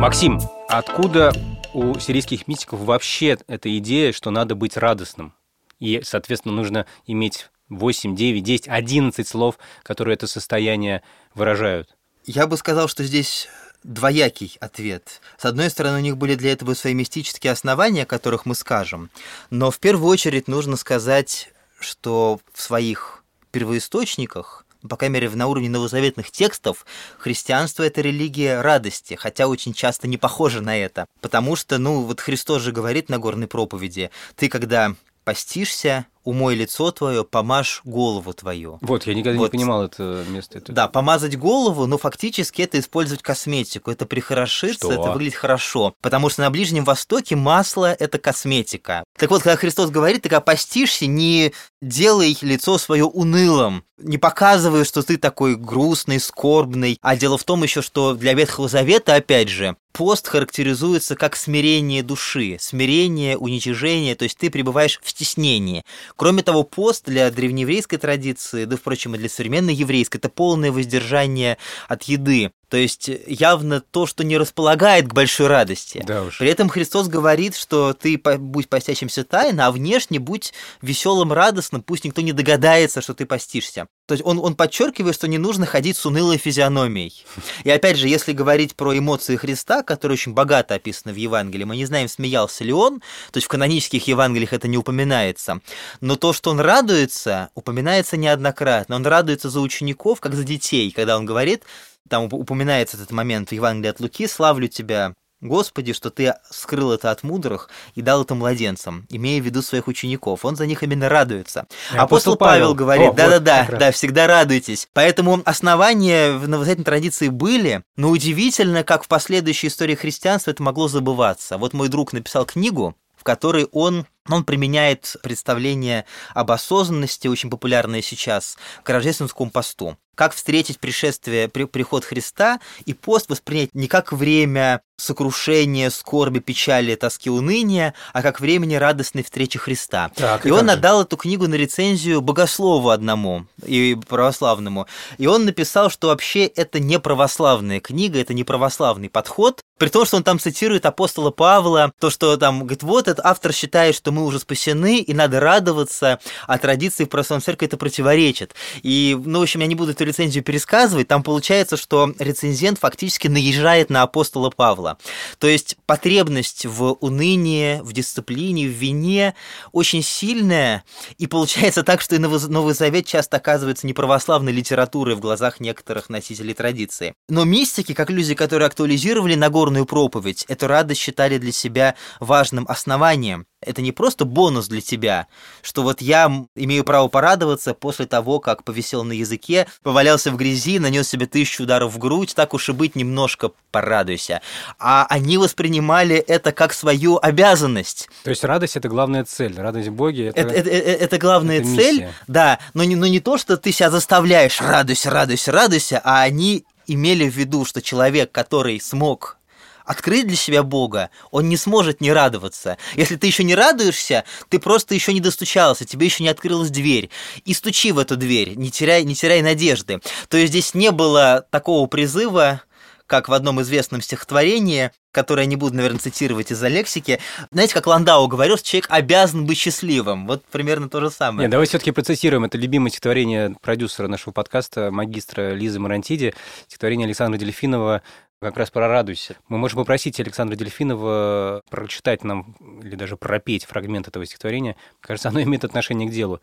Максим, 0.05 0.39
откуда 0.69 1.33
у 1.73 1.99
сирийских 1.99 2.47
мистиков 2.47 2.81
вообще 2.81 3.39
эта 3.47 3.79
идея, 3.79 4.13
что 4.13 4.31
надо 4.31 4.55
быть 4.55 4.77
радостным? 4.77 5.33
И, 5.81 6.03
соответственно, 6.05 6.55
нужно 6.55 6.85
иметь 7.07 7.49
8, 7.71 8.15
9, 8.15 8.43
10, 8.45 8.69
11 8.69 9.27
слов, 9.27 9.59
которые 9.83 10.17
это 10.17 10.27
состояние 10.27 11.03
выражают. 11.35 11.97
Я 12.27 12.47
бы 12.47 12.59
сказал, 12.59 12.87
что 12.87 13.03
здесь 13.03 13.49
двоякий 13.83 14.59
ответ. 14.61 15.23
С 15.39 15.47
одной 15.47 15.71
стороны, 15.71 15.97
у 15.97 16.03
них 16.03 16.19
были 16.19 16.35
для 16.35 16.53
этого 16.53 16.75
свои 16.75 16.93
мистические 16.93 17.53
основания, 17.53 18.03
о 18.03 18.07
которых 18.07 18.45
мы 18.45 18.55
скажем, 18.55 19.09
но 19.49 19.71
в 19.71 19.79
первую 19.79 20.11
очередь 20.11 20.49
нужно 20.49 20.77
сказать, 20.77 21.49
что 21.81 22.41
в 22.53 22.61
своих 22.61 23.25
первоисточниках 23.53 24.64
по 24.89 24.97
крайней 24.97 25.15
мере, 25.15 25.31
на 25.31 25.47
уровне 25.47 25.71
новозаветных 25.71 26.31
текстов, 26.31 26.85
христианство— 27.19 27.83
это 27.85 28.01
религия 28.01 28.61
радости, 28.61 29.15
хотя 29.15 29.47
очень 29.47 29.73
часто 29.73 30.09
не 30.09 30.19
похоже 30.19 30.61
на 30.61 30.77
это. 30.77 31.07
Потому 31.21 31.57
что, 31.57 31.79
ну, 31.79 32.03
вот 32.03 32.21
Христос 32.21 32.63
же 32.63 32.73
говорит 32.73 33.09
на 33.09 33.19
горной 33.19 33.47
проповеди, 33.47 34.11
ты 34.37 34.49
когда 34.49 34.95
постишься, 35.25 36.07
умой 36.25 36.55
лицо 36.55 36.91
твое, 36.91 37.25
помажь 37.25 37.81
голову 37.85 38.33
твою. 38.33 38.79
Вот, 38.81 39.07
я 39.07 39.15
никогда 39.15 39.39
вот. 39.39 39.53
не 39.53 39.59
понимал 39.59 39.85
это 39.85 40.25
место. 40.29 40.59
Это... 40.59 40.73
Да, 40.73 40.89
помазать 40.89 41.39
голову, 41.39 41.87
но 41.87 41.99
фактически 41.99 42.63
это 42.63 42.81
использовать 42.81 43.23
косметику, 43.23 43.91
это 43.91 44.07
прихорошиться, 44.07 44.87
что? 44.87 44.93
это 44.93 45.13
выглядит 45.13 45.37
хорошо. 45.37 45.95
Потому 46.01 46.29
что 46.31 46.43
на 46.43 46.51
Ближнем 46.51 46.85
Востоке 46.85 47.37
масло– 47.37 47.93
это 47.99 48.19
косметика. 48.19 49.05
Так 49.19 49.31
вот, 49.31 49.43
когда 49.43 49.57
Христос 49.57 49.91
говорит, 49.91 50.23
ты 50.23 50.29
когда 50.29 50.41
постишься, 50.41 51.07
не 51.07 51.53
делай 51.83 52.37
лицо 52.41 52.79
свое 52.79 53.05
унылым, 53.05 53.85
не 53.99 54.19
показывай, 54.19 54.85
что 54.85 55.03
ты 55.03 55.17
такой 55.17 55.57
грустный, 55.57 56.19
скорбный. 56.19 56.99
А 57.01 57.17
дело 57.17 57.39
в 57.39 57.45
том 57.45 57.63
еще, 57.63 57.81
что 57.81 58.15
для 58.15 58.35
Ветхого 58.35 58.69
Завета, 58.69 59.15
опять 59.15 59.49
же, 59.49 59.77
пост 59.93 60.27
характеризуется 60.27 61.15
как 61.15 61.37
смирение 61.37 62.03
души, 62.03 62.57
смирение, 62.61 63.39
уничижение, 63.39 64.17
то 64.17 64.25
есть 64.25 64.37
ты 64.37 64.51
пребываешь 64.51 65.01
в 65.03 65.09
стеснении. 65.09 65.85
Кроме 66.17 66.43
того, 66.43 66.63
пост 66.63 67.07
для 67.07 67.31
древнееврейской 67.31 67.99
традиции, 67.99 68.67
да, 68.67 68.77
впрочем, 68.77 69.15
и 69.15 69.19
для 69.19 69.29
современной 69.29 69.75
еврейской, 69.75 70.19
это 70.19 70.29
полное 70.29 70.71
воздержание 70.71 71.59
от 71.89 72.05
еды. 72.05 72.53
То 72.75 72.79
есть 72.79 73.09
явно 73.29 73.81
то, 73.81 74.05
что 74.05 74.25
не 74.25 74.37
располагает 74.37 75.07
к 75.07 75.15
большой 75.15 75.47
радости. 75.47 76.03
Да 76.05 76.25
уж. 76.25 76.39
При 76.39 76.49
этом 76.49 76.69
Христос 76.69 77.07
говорит, 77.07 77.55
что 77.55 77.93
ты 77.93 78.19
будь 78.19 78.69
постящимся 78.69 79.23
тайно, 79.23 79.69
а 79.69 79.71
внешне 79.71 80.19
будь 80.19 80.53
веселым, 80.83 81.33
радостным, 81.33 81.83
пусть 81.83 82.03
никто 82.03 82.21
не 82.21 82.33
догадается, 82.33 83.01
что 83.01 83.15
ты 83.15 83.27
постишься. 83.27 83.87
То 84.07 84.15
есть 84.15 84.27
он, 84.27 84.41
он 84.41 84.57
подчеркивает, 84.57 85.15
что 85.15 85.29
не 85.29 85.39
нужно 85.39 85.67
ходить 85.67 85.97
с 85.97 86.05
унылой 86.05 86.37
физиономией. 86.37 87.25
И 87.63 87.71
опять 87.71 87.97
же, 87.97 88.09
если 88.09 88.33
говорить 88.33 88.75
про 88.75 88.99
эмоции 88.99 89.37
Христа, 89.37 89.85
которые 89.85 90.17
очень 90.17 90.35
богато 90.35 90.75
описаны 90.75 91.15
в 91.15 91.17
Евангелии, 91.17 91.63
мы 91.63 91.77
не 91.77 91.87
знаем, 91.87 92.09
смеялся 92.09 92.65
ли 92.65 92.73
он, 92.73 92.99
то 93.31 93.37
есть 93.37 93.47
в 93.47 93.51
канонических 93.51 94.09
Евангелиях 94.09 94.53
это 94.53 94.67
не 94.67 94.77
упоминается, 94.77 95.61
но 96.01 96.17
то, 96.17 96.33
что 96.33 96.51
он 96.51 96.59
радуется, 96.59 97.51
упоминается 97.55 98.17
неоднократно. 98.17 98.97
Он 98.97 99.07
радуется 99.07 99.49
за 99.49 99.61
учеников, 99.61 100.21
как 100.21 100.35
за 100.35 100.43
детей, 100.43 100.91
когда 100.91 101.17
он 101.17 101.25
говорит, 101.25 101.63
там 102.09 102.25
упоминается 102.33 102.97
этот 102.97 103.11
момент 103.11 103.49
в 103.49 103.53
Евангелии 103.53 103.91
от 103.91 104.01
Луки, 104.01 104.27
«Славлю 104.27 104.69
тебя, 104.69 105.15
Господи, 105.45 105.93
что 105.93 106.11
ты 106.11 106.35
скрыл 106.51 106.93
это 106.93 107.11
от 107.11 107.23
мудрых 107.23 107.69
и 107.95 108.01
дал 108.01 108.23
это 108.23 108.35
младенцам, 108.35 109.07
имея 109.11 109.43
в 109.43 109.45
виду 109.45 109.61
своих 109.61 109.89
учеников. 109.89 110.45
Он 110.47 110.57
за 110.57 110.65
них 110.67 110.83
именно 110.83 111.11
радуется. 111.11 111.67
И 111.93 111.99
апостол, 111.99 112.37
Павел, 112.37 112.69
Павел 112.69 112.75
говорит, 112.75 113.15
да-да-да, 113.15 113.67
вот, 113.69 113.79
да, 113.79 113.93
всегда 113.93 114.27
радуйтесь. 114.27 114.89
Поэтому 114.95 115.43
основания 115.45 116.33
в 116.33 116.49
новозаветной 116.49 116.87
традиции 116.87 117.29
были, 117.29 117.83
но 117.97 118.09
удивительно, 118.09 118.85
как 118.85 119.05
в 119.05 119.09
последующей 119.09 119.67
истории 119.67 119.95
христианства 119.95 120.51
это 120.51 120.63
могло 120.63 120.89
забываться. 120.89 121.59
Вот 121.59 121.75
мой 121.75 121.89
друг 121.89 122.15
написал 122.15 122.47
книгу, 122.47 122.97
в 123.15 123.23
которой 123.23 123.67
он 123.71 124.07
он 124.31 124.45
применяет 124.45 125.17
представление 125.23 126.07
об 126.33 126.51
осознанности, 126.51 127.29
очень 127.29 127.51
популярное 127.51 128.01
сейчас, 128.01 128.57
к 128.83 128.89
рождественскому 128.89 129.51
посту 129.51 129.99
как 130.15 130.35
встретить 130.35 130.79
пришествие, 130.79 131.49
при, 131.49 131.65
приход 131.65 132.05
Христа 132.05 132.61
и 132.85 132.95
пост 132.95 133.29
воспринять 133.29 133.75
не 133.75 133.89
как 133.89 134.13
время 134.13 134.83
сокрушения, 134.97 135.91
скорби, 135.91 136.39
печали, 136.39 136.95
тоски, 136.95 137.29
уныния, 137.29 137.95
а 138.13 138.23
как 138.23 138.41
времени 138.41 138.77
радостной 138.77 139.25
встречи 139.25 139.59
Христа. 139.59 140.11
Так, 140.15 140.47
и, 140.47 140.49
и 140.49 140.53
он 140.53 140.71
отдал 140.71 141.03
эту 141.03 141.17
книгу 141.17 141.49
на 141.49 141.55
рецензию 141.55 142.21
богослову 142.21 142.91
одному 142.91 143.47
и 143.67 143.99
православному. 144.09 144.87
И 145.19 145.27
он 145.27 145.45
написал, 145.45 145.91
что 145.91 146.09
вообще 146.09 146.47
это 146.47 146.79
не 146.79 147.01
православная 147.01 147.81
книга, 147.81 148.21
это 148.21 148.35
не 148.35 148.45
православный 148.45 149.11
подход, 149.11 149.63
при 149.79 149.89
том, 149.89 150.05
что 150.07 150.17
он 150.17 150.23
там 150.23 150.39
цитирует 150.39 150.87
апостола 150.87 151.31
Павла, 151.31 151.93
то, 151.99 152.09
что 152.09 152.37
там, 152.37 152.61
говорит, 152.61 152.85
вот 152.85 153.09
этот 153.09 153.25
автор 153.25 153.53
считает, 153.53 153.97
что 153.97 154.13
мы 154.13 154.25
уже 154.25 154.39
спасены, 154.39 155.01
и 155.01 155.13
надо 155.13 155.41
радоваться, 155.41 156.21
а 156.47 156.59
традиции 156.59 157.05
в 157.05 157.09
православной 157.09 157.43
церкви 157.43 157.67
это 157.67 157.77
противоречит. 157.77 158.55
И, 158.83 159.19
ну, 159.25 159.41
в 159.41 159.43
общем, 159.43 159.61
я 159.61 159.67
не 159.67 159.75
буду 159.75 159.93
эту 160.05 160.11
рецензию 160.11 160.45
пересказывать, 160.45 161.09
там 161.09 161.23
получается, 161.23 161.77
что 161.77 162.15
рецензент 162.19 162.79
фактически 162.79 163.29
наезжает 163.29 163.91
на 163.91 164.03
апостола 164.03 164.51
Павла. 164.51 164.99
То 165.39 165.47
есть 165.47 165.77
потребность 165.87 166.67
в 166.67 166.93
унынии, 167.01 167.81
в 167.81 167.93
дисциплине, 167.93 168.67
в 168.67 168.73
вине 168.73 169.35
очень 169.73 170.03
сильная, 170.03 170.85
и 171.19 171.27
получается 171.27 171.83
так, 171.83 172.01
что 172.01 172.17
и 172.17 172.19
Новый 172.19 172.75
Завет 172.75 173.07
часто 173.07 173.39
оказывается 173.39 173.87
неправославной 173.87 174.53
литературой 174.53 175.15
в 175.15 175.21
глазах 175.21 175.61
некоторых 175.61 176.09
носителей 176.09 176.55
традиции. 176.55 177.15
Но 177.29 177.45
мистики, 177.45 177.95
как 177.95 178.11
люди, 178.11 178.35
которые 178.35 178.67
актуализировали 178.67 179.35
Нагорную 179.35 179.87
проповедь, 179.87 180.45
эту 180.49 180.67
радость 180.67 181.01
считали 181.01 181.39
для 181.39 181.53
себя 181.53 181.95
важным 182.21 182.67
основанием 182.69 183.47
это 183.65 183.83
не 183.83 183.93
просто 183.93 184.25
бонус 184.25 184.69
для 184.69 184.81
тебя, 184.81 185.27
что 185.63 185.83
вот 185.83 186.01
я 186.01 186.47
имею 186.55 186.85
право 186.85 187.09
порадоваться 187.09 187.75
после 187.75 188.07
того, 188.07 188.41
как 188.41 188.65
повисел 188.65 189.05
на 189.05 189.13
языке, 189.13 189.67
повалялся 189.83 190.31
в 190.31 190.37
грязи, 190.37 190.79
нанес 190.79 191.09
себе 191.09 191.27
тысячу 191.27 191.65
ударов 191.65 191.93
в 191.93 191.99
грудь, 191.99 192.35
так 192.35 192.55
уж 192.55 192.69
и 192.69 192.73
быть, 192.73 192.97
немножко 192.97 193.53
порадуйся. 193.71 194.41
А 194.79 195.07
они 195.09 195.39
воспринимали 195.39 196.17
это 196.17 196.53
как 196.53 196.73
свою 196.73 197.19
обязанность. 197.21 198.09
То 198.23 198.31
есть 198.31 198.45
радость– 198.45 198.77
это 198.77 198.89
главная 198.89 199.25
цель, 199.25 199.55
радость 199.57 199.89
в 199.89 199.93
Боге– 199.93 200.27
это... 200.35 200.41
Это, 200.41 200.71
это, 200.71 201.05
это 201.05 201.19
главная 201.19 201.59
это 201.59 201.75
цель, 201.75 202.09
да, 202.27 202.59
но 202.75 202.85
не, 202.85 202.97
но 202.97 203.07
не 203.07 203.21
то, 203.21 203.39
что 203.39 203.57
ты 203.57 203.73
себя 203.73 203.91
заставляешь 203.91 204.61
радуйся, 204.61 205.11
радуйся, 205.11 205.53
радуйся, 205.53 206.01
а 206.05 206.23
они 206.23 206.65
имели 206.87 207.29
в 207.29 207.35
виду, 207.35 207.65
что 207.65 207.81
человек, 207.81 208.33
который 208.33 208.81
смог 208.81 209.39
открыть 209.85 210.27
для 210.27 210.37
себя 210.37 210.63
Бога, 210.63 211.11
он 211.31 211.49
не 211.49 211.57
сможет 211.57 212.01
не 212.01 212.13
радоваться. 212.13 212.79
Если 212.95 213.17
ты 213.17 213.27
еще 213.27 213.45
не 213.45 213.55
радуешься, 213.55 214.25
ты 214.49 214.59
просто 214.59 214.95
еще 214.95 215.13
не 215.13 215.21
достучался, 215.21 215.85
тебе 215.85 216.07
еще 216.07 216.23
не 216.23 216.29
открылась 216.29 216.71
дверь. 216.71 217.11
И 217.45 217.55
стучи 217.55 217.93
в 217.93 217.99
эту 217.99 218.17
дверь, 218.17 218.55
не 218.57 218.71
теряй, 218.71 219.05
не 219.05 219.15
теряй 219.15 219.43
надежды. 219.43 220.01
То 220.29 220.37
есть 220.37 220.53
здесь 220.53 220.75
не 220.75 220.91
было 220.91 221.47
такого 221.51 221.87
призыва, 221.87 222.63
как 223.07 223.29
в 223.29 223.33
одном 223.33 223.61
известном 223.61 224.01
стихотворении, 224.01 224.91
которое 225.13 225.43
я 225.43 225.47
не 225.47 225.57
буду, 225.57 225.77
наверное, 225.77 226.01
цитировать 226.01 226.51
из-за 226.51 226.69
лексики. 226.69 227.21
Знаете, 227.53 227.75
как 227.75 227.87
Ландау 227.87 228.27
говорил, 228.27 228.57
что 228.57 228.67
человек 228.67 228.87
обязан 228.91 229.45
быть 229.47 229.59
счастливым. 229.59 230.27
Вот 230.27 230.45
примерно 230.47 230.89
то 230.89 231.01
же 231.01 231.11
самое. 231.11 231.45
Нет, 231.45 231.51
давай 231.51 231.67
все-таки 231.67 231.91
процитируем. 231.93 232.45
Это 232.45 232.57
любимое 232.59 232.91
стихотворение 232.91 233.55
продюсера 233.61 234.09
нашего 234.09 234.33
подкаста, 234.33 234.91
магистра 234.91 235.53
Лизы 235.53 235.79
Марантиди, 235.79 236.35
стихотворение 236.67 237.05
Александра 237.07 237.39
Дельфинова 237.39 238.03
как 238.45 238.59
раз 238.59 238.71
про 238.71 238.89
«Радуйся». 238.89 239.37
Мы 239.49 239.57
можем 239.57 239.79
попросить 239.79 240.21
Александра 240.21 240.55
Дельфинова 240.55 241.63
прочитать 241.71 242.25
нам 242.25 242.55
или 242.83 242.95
даже 242.95 243.17
пропеть 243.17 243.65
фрагмент 243.65 244.07
этого 244.07 244.27
стихотворения. 244.27 244.77
Кажется, 245.01 245.31
оно 245.31 245.41
имеет 245.43 245.65
отношение 245.65 246.09
к 246.09 246.13
делу. 246.13 246.41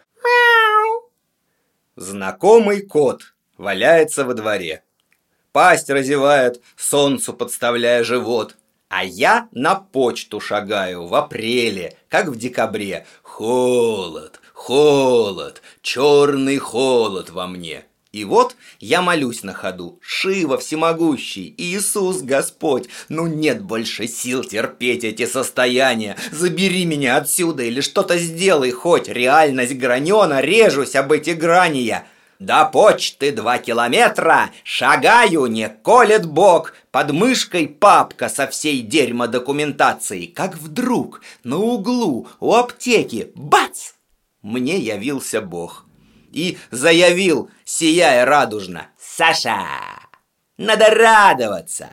Знакомый 1.95 2.81
кот 2.81 3.35
валяется 3.57 4.25
во 4.25 4.33
дворе. 4.33 4.83
Пасть 5.51 5.91
разевает, 5.91 6.59
солнцу 6.75 7.33
подставляя 7.33 8.03
живот. 8.03 8.57
А 8.89 9.03
я 9.03 9.47
на 9.51 9.75
почту 9.75 10.39
шагаю 10.39 11.05
в 11.05 11.13
апреле, 11.13 11.95
как 12.09 12.29
в 12.29 12.35
декабре. 12.35 13.05
Холод, 13.21 14.41
холод, 14.53 15.61
черный 15.81 16.57
холод 16.57 17.29
во 17.29 17.45
мне. 17.45 17.85
И 18.11 18.25
вот 18.25 18.57
я 18.81 19.01
молюсь 19.01 19.41
на 19.41 19.53
ходу, 19.53 19.97
Шива 20.01 20.57
всемогущий, 20.57 21.55
Иисус 21.57 22.21
Господь, 22.21 22.89
ну 23.07 23.25
нет 23.25 23.61
больше 23.61 24.05
сил 24.07 24.43
терпеть 24.43 25.05
эти 25.05 25.25
состояния, 25.25 26.17
забери 26.29 26.83
меня 26.83 27.15
отсюда 27.15 27.63
или 27.63 27.79
что-то 27.79 28.17
сделай 28.17 28.71
хоть, 28.71 29.07
реальность 29.07 29.75
гранена, 29.75 30.41
режусь 30.41 30.95
об 30.95 31.13
эти 31.13 31.29
грани 31.29 31.77
я. 31.77 32.05
До 32.37 32.65
почты 32.65 33.31
два 33.31 33.59
километра, 33.59 34.49
шагаю, 34.65 35.45
не 35.45 35.69
колет 35.69 36.25
бок, 36.25 36.73
под 36.91 37.11
мышкой 37.11 37.69
папка 37.69 38.27
со 38.27 38.47
всей 38.47 38.81
дерьмо 38.81 39.27
документацией, 39.27 40.27
как 40.27 40.57
вдруг 40.57 41.21
на 41.45 41.59
углу 41.59 42.27
у 42.41 42.55
аптеки, 42.55 43.31
бац, 43.35 43.91
мне 44.41 44.77
явился 44.79 45.39
Бог 45.39 45.85
и 46.31 46.57
заявил, 46.71 47.49
сияя 47.65 48.25
радужно, 48.25 48.87
«Саша, 48.99 49.67
надо 50.57 50.89
радоваться! 50.89 51.89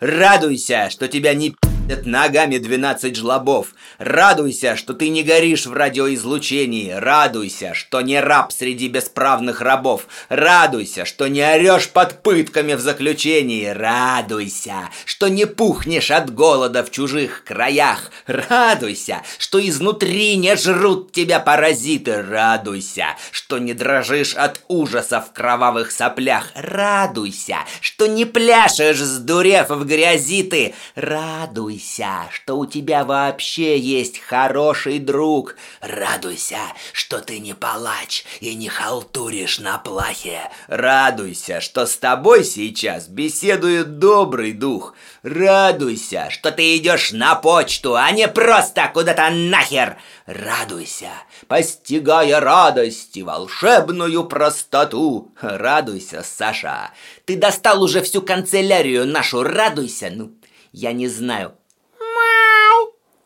Радуйся, 0.00 0.90
что 0.90 1.08
тебя 1.08 1.34
не 1.34 1.54
пи***ят 1.92 2.06
ногами 2.06 2.58
двенадцать 2.58 3.16
жлобов. 3.16 3.68
Радуйся, 3.98 4.76
что 4.76 4.94
ты 4.94 5.08
не 5.08 5.22
горишь 5.22 5.66
в 5.66 5.72
радиоизлучении. 5.72 6.90
Радуйся, 6.90 7.74
что 7.74 8.00
не 8.00 8.20
раб 8.20 8.52
среди 8.52 8.88
бесправных 8.88 9.60
рабов. 9.60 10.06
Радуйся, 10.28 11.04
что 11.04 11.28
не 11.28 11.42
орешь 11.42 11.90
под 11.90 12.22
пытками 12.22 12.74
в 12.74 12.80
заключении. 12.80 13.66
Радуйся, 13.66 14.88
что 15.04 15.28
не 15.28 15.46
пухнешь 15.46 16.10
от 16.10 16.34
голода 16.34 16.82
в 16.82 16.90
чужих 16.90 17.44
краях. 17.44 18.10
Радуйся, 18.26 19.22
что 19.38 19.60
изнутри 19.60 20.36
не 20.36 20.56
жрут 20.56 21.12
тебя 21.12 21.40
паразиты. 21.40 22.22
Радуйся, 22.22 23.16
что 23.30 23.58
не 23.58 23.74
дрожишь 23.74 24.34
от 24.34 24.60
ужаса 24.68 25.20
в 25.20 25.32
кровавых 25.32 25.90
соплях. 25.90 26.50
Радуйся, 26.54 27.58
что 27.80 28.06
не 28.06 28.24
пляшешь, 28.24 28.98
сдурев 28.98 29.68
в 29.68 29.84
грязи 29.84 30.42
ты. 30.42 30.74
Радуйся, 30.94 31.81
что 32.30 32.58
у 32.58 32.66
тебя 32.66 33.04
вообще 33.04 33.78
есть 33.78 34.18
хороший 34.18 34.98
друг. 34.98 35.56
Радуйся, 35.80 36.58
что 36.92 37.18
ты 37.18 37.40
не 37.40 37.54
палач 37.54 38.24
и 38.40 38.54
не 38.54 38.68
халтуришь 38.68 39.58
на 39.58 39.78
плахе. 39.78 40.50
Радуйся, 40.68 41.60
что 41.60 41.86
с 41.86 41.96
тобой 41.96 42.44
сейчас 42.44 43.08
беседует 43.08 43.98
добрый 43.98 44.52
дух. 44.52 44.94
Радуйся, 45.22 46.28
что 46.30 46.52
ты 46.52 46.76
идешь 46.76 47.12
на 47.12 47.34
почту, 47.34 47.96
а 47.96 48.10
не 48.12 48.28
просто 48.28 48.90
куда-то 48.92 49.30
нахер. 49.30 49.98
Радуйся, 50.26 51.10
постигая 51.48 52.40
радость 52.40 53.16
и 53.16 53.22
волшебную 53.22 54.24
простоту. 54.24 55.34
Радуйся, 55.40 56.22
Саша. 56.24 56.90
Ты 57.24 57.36
достал 57.36 57.82
уже 57.82 58.02
всю 58.02 58.22
канцелярию 58.22 59.06
нашу. 59.06 59.42
Радуйся, 59.42 60.10
ну, 60.14 60.32
я 60.72 60.92
не 60.92 61.08
знаю. 61.08 61.54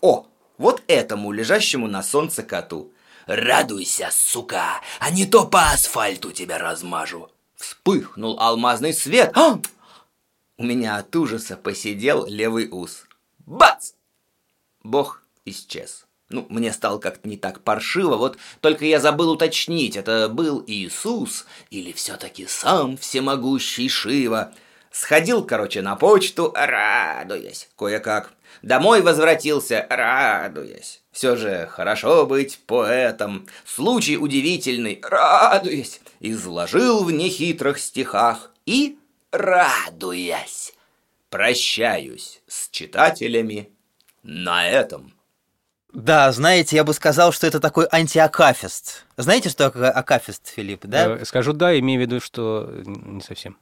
О, 0.06 0.28
вот 0.56 0.84
этому 0.86 1.32
лежащему 1.32 1.88
на 1.88 2.00
солнце 2.00 2.44
коту. 2.44 2.92
Радуйся, 3.26 4.08
сука, 4.12 4.80
а 5.00 5.10
не 5.10 5.26
то 5.26 5.46
по 5.46 5.70
асфальту 5.70 6.30
тебя 6.30 6.58
размажу. 6.58 7.28
Вспыхнул 7.56 8.38
алмазный 8.38 8.94
свет. 8.94 9.36
А! 9.36 9.58
У 10.58 10.62
меня 10.62 10.98
от 10.98 11.16
ужаса 11.16 11.56
посидел 11.56 12.24
левый 12.24 12.68
ус. 12.70 13.02
Бац! 13.46 13.94
Бог 14.84 15.24
исчез. 15.44 16.06
Ну, 16.28 16.46
мне 16.50 16.72
стало 16.72 16.98
как-то 16.98 17.28
не 17.28 17.36
так 17.36 17.64
паршиво, 17.64 18.16
вот 18.16 18.38
только 18.60 18.84
я 18.84 19.00
забыл 19.00 19.32
уточнить, 19.32 19.96
это 19.96 20.28
был 20.28 20.62
Иисус 20.68 21.46
или 21.70 21.90
все-таки 21.90 22.46
сам 22.46 22.96
всемогущий 22.96 23.88
Шива. 23.88 24.52
Сходил, 24.92 25.44
короче, 25.44 25.82
на 25.82 25.96
почту, 25.96 26.52
радуясь 26.54 27.68
кое-как. 27.76 28.35
Домой 28.62 29.02
возвратился, 29.02 29.86
радуясь. 29.88 31.02
Все 31.12 31.36
же 31.36 31.68
хорошо 31.70 32.26
быть 32.26 32.58
поэтом. 32.66 33.46
Случай 33.64 34.16
удивительный, 34.16 35.00
радуясь. 35.02 36.00
Изложил 36.20 37.04
в 37.04 37.12
нехитрых 37.12 37.78
стихах 37.78 38.52
и 38.66 38.98
радуясь. 39.32 40.74
Прощаюсь 41.30 42.42
с 42.46 42.68
читателями 42.70 43.70
на 44.22 44.68
этом. 44.68 45.16
Да, 45.92 46.30
знаете, 46.30 46.76
я 46.76 46.84
бы 46.84 46.92
сказал, 46.92 47.32
что 47.32 47.46
это 47.46 47.58
такой 47.58 47.86
антиакафист. 47.90 49.06
Знаете, 49.16 49.48
что 49.48 49.70
такое 49.70 49.90
акафист, 49.90 50.48
Филипп, 50.48 50.84
да? 50.84 51.16
Э, 51.16 51.24
Скажу 51.24 51.54
да, 51.54 51.78
имею 51.78 51.98
в 51.98 52.02
виду, 52.02 52.20
что 52.20 52.70
не 52.84 53.22
совсем. 53.22 53.56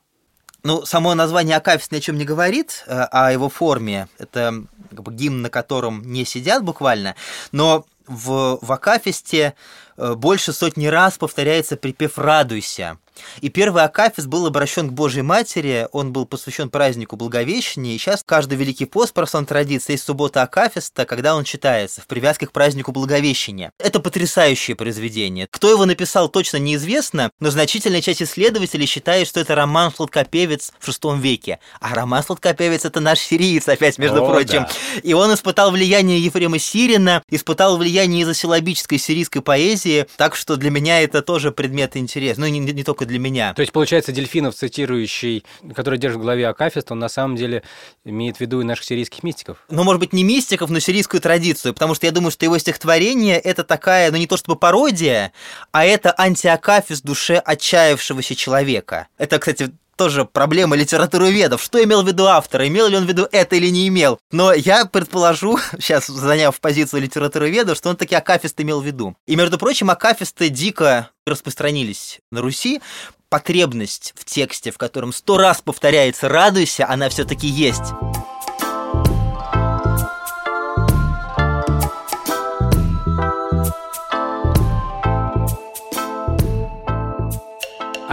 Ну, 0.65 0.85
само 0.85 1.15
название 1.15 1.57
акафист 1.57 1.93
ни 1.93 1.99
о 1.99 2.01
чем 2.01 2.19
не 2.19 2.25
говорит, 2.25 2.83
э, 2.87 2.93
а 2.93 3.29
о 3.29 3.33
его 3.33 3.49
форме. 3.49 4.09
Это 4.19 4.65
как 4.95 5.05
бы, 5.05 5.13
гимн, 5.13 5.43
на 5.43 5.51
котором 5.51 6.03
не 6.11 6.25
сидят 6.25 6.63
буквально. 6.65 7.15
Но 7.53 7.87
в, 8.07 8.59
акафисте 8.71 9.55
больше 9.97 10.53
сотни 10.53 10.87
раз 10.87 11.19
повторяется 11.19 11.77
припев 11.77 12.19
«Радуйся». 12.19 12.99
И 13.41 13.49
первый 13.49 13.85
акафист 13.85 14.27
был 14.29 14.47
обращен 14.47 14.89
к 14.89 14.93
Божьей 14.93 15.23
Матери, 15.23 15.89
он 15.93 16.13
был 16.13 16.27
посвящен 16.27 16.69
празднику 16.71 17.17
Благовещения, 17.17 17.95
и 17.95 17.99
сейчас 17.99 18.23
каждый 18.25 18.59
Великий 18.59 18.87
пост, 18.87 19.11
по 19.11 19.17
православной 19.17 19.47
традиции, 19.47 19.93
есть 19.93 20.05
суббота 20.05 20.43
акафиста, 20.43 21.05
когда 21.05 21.37
он 21.37 21.45
читается 21.45 22.01
в 22.01 22.07
привязке 22.07 22.47
к 22.47 22.53
празднику 22.53 22.93
Благовещения. 22.93 23.71
Это 23.79 24.01
потрясающее 24.01 24.77
произведение. 24.77 25.47
Кто 25.51 25.71
его 25.71 25.87
написал, 25.87 26.29
точно 26.29 26.57
неизвестно, 26.59 27.31
но 27.41 27.51
значительная 27.51 28.03
часть 28.03 28.23
исследователей 28.23 28.87
считает, 28.87 29.29
что 29.29 29.41
это 29.41 29.55
роман 29.55 29.93
«Сладкопевец» 29.95 30.73
в 30.79 30.89
VI 30.89 31.21
веке. 31.21 31.59
А 31.81 31.95
роман 31.95 32.23
«Сладкопевец»— 32.23 32.85
это 32.85 33.01
наш 33.01 33.21
сириец, 33.21 33.69
опять, 33.69 33.99
между 33.99 34.25
О, 34.25 34.29
прочим. 34.29 34.67
да. 34.67 35.01
И 35.03 35.13
он 35.13 35.33
испытал 35.33 35.71
влияние 35.71 36.19
Ефрема 36.23 36.59
Сирина, 36.59 37.23
испытал 37.31 37.77
влияние 37.77 38.25
изосилабической 38.25 38.99
сирийской 38.99 39.41
поэзии, 39.41 39.84
так 40.17 40.37
что 40.37 40.57
для 40.57 40.71
меня 40.71 41.01
это 41.03 41.23
тоже 41.23 41.53
предмет 41.53 41.97
интереса. 41.97 42.41
Ну, 42.41 42.47
не, 42.47 42.59
не 42.59 42.85
только 42.85 43.07
для 43.07 43.19
меня. 43.19 43.55
То 43.55 43.61
есть, 43.61 43.73
получается, 43.73 44.13
Дельфинов, 44.13 44.55
цитирующий, 44.55 45.45
который 45.75 45.99
держит 45.99 46.19
в 46.19 46.23
голове 46.23 46.49
Акафист, 46.49 46.91
он 46.93 46.99
на 46.99 47.09
самом 47.09 47.37
деле 47.37 47.63
имеет 48.05 48.39
в 48.39 48.41
виду 48.41 48.61
и 48.61 48.65
наших 48.65 48.85
сирийских 48.85 49.23
мистиков. 49.23 49.59
ну, 49.69 49.85
может 49.85 50.01
быть, 50.01 50.13
не 50.13 50.25
мистиков, 50.25 50.71
но 50.71 50.79
сирийскую 50.79 51.21
традицию, 51.21 51.75
потому 51.75 51.95
что 51.95 52.07
я 52.07 52.13
думаю, 52.13 52.31
что 52.31 52.45
его 52.45 52.59
стихотворение— 52.59 53.39
это 53.41 53.65
такая, 53.65 54.11
ну, 54.11 54.17
не 54.17 54.27
то 54.27 54.37
чтобы 54.37 54.57
пародия, 54.57 55.33
а 55.73 55.85
это 55.85 56.15
антиакафист 56.17 57.05
душе 57.05 57.37
отчаявшегося 57.37 58.35
человека. 58.35 59.09
Это, 59.19 59.39
кстати, 59.39 59.73
тоже 59.97 60.25
проблема 60.25 60.77
литературоведов. 60.77 61.63
Что 61.63 61.83
имел 61.83 62.03
в 62.03 62.07
виду 62.07 62.27
автор? 62.27 62.63
Имел 62.67 62.89
ли 62.89 62.97
он 62.97 63.05
в 63.05 63.09
виду 63.09 63.29
это 63.31 63.57
или 63.57 63.69
не 63.69 63.89
имел? 63.89 64.19
Но 64.31 64.53
я 64.53 64.85
предположу, 64.87 65.59
сейчас 65.79 66.07
заняв 66.07 66.61
позицию 66.61 67.03
литературоведа, 67.03 67.75
что 67.75 67.91
он 67.91 67.97
таки 67.97 68.15
акафист 68.15 68.61
имел 68.61 68.81
в 68.81 68.87
виду. 68.87 69.17
И, 69.27 69.37
между 69.37 69.59
прочим, 69.59 69.91
акафисты 69.91 70.49
дико 70.49 71.11
распространились 71.27 72.21
на 72.31 72.41
Руси. 72.41 72.81
Потребность 73.29 74.15
в 74.17 74.25
тексте, 74.25 74.71
в 74.71 74.79
котором 74.79 75.13
сто 75.13 75.39
раз 75.39 75.61
повторяется 75.61 76.29
«радуйся», 76.29 76.89
она 76.89 77.09
все-таки 77.09 77.49
есть. 77.49 77.83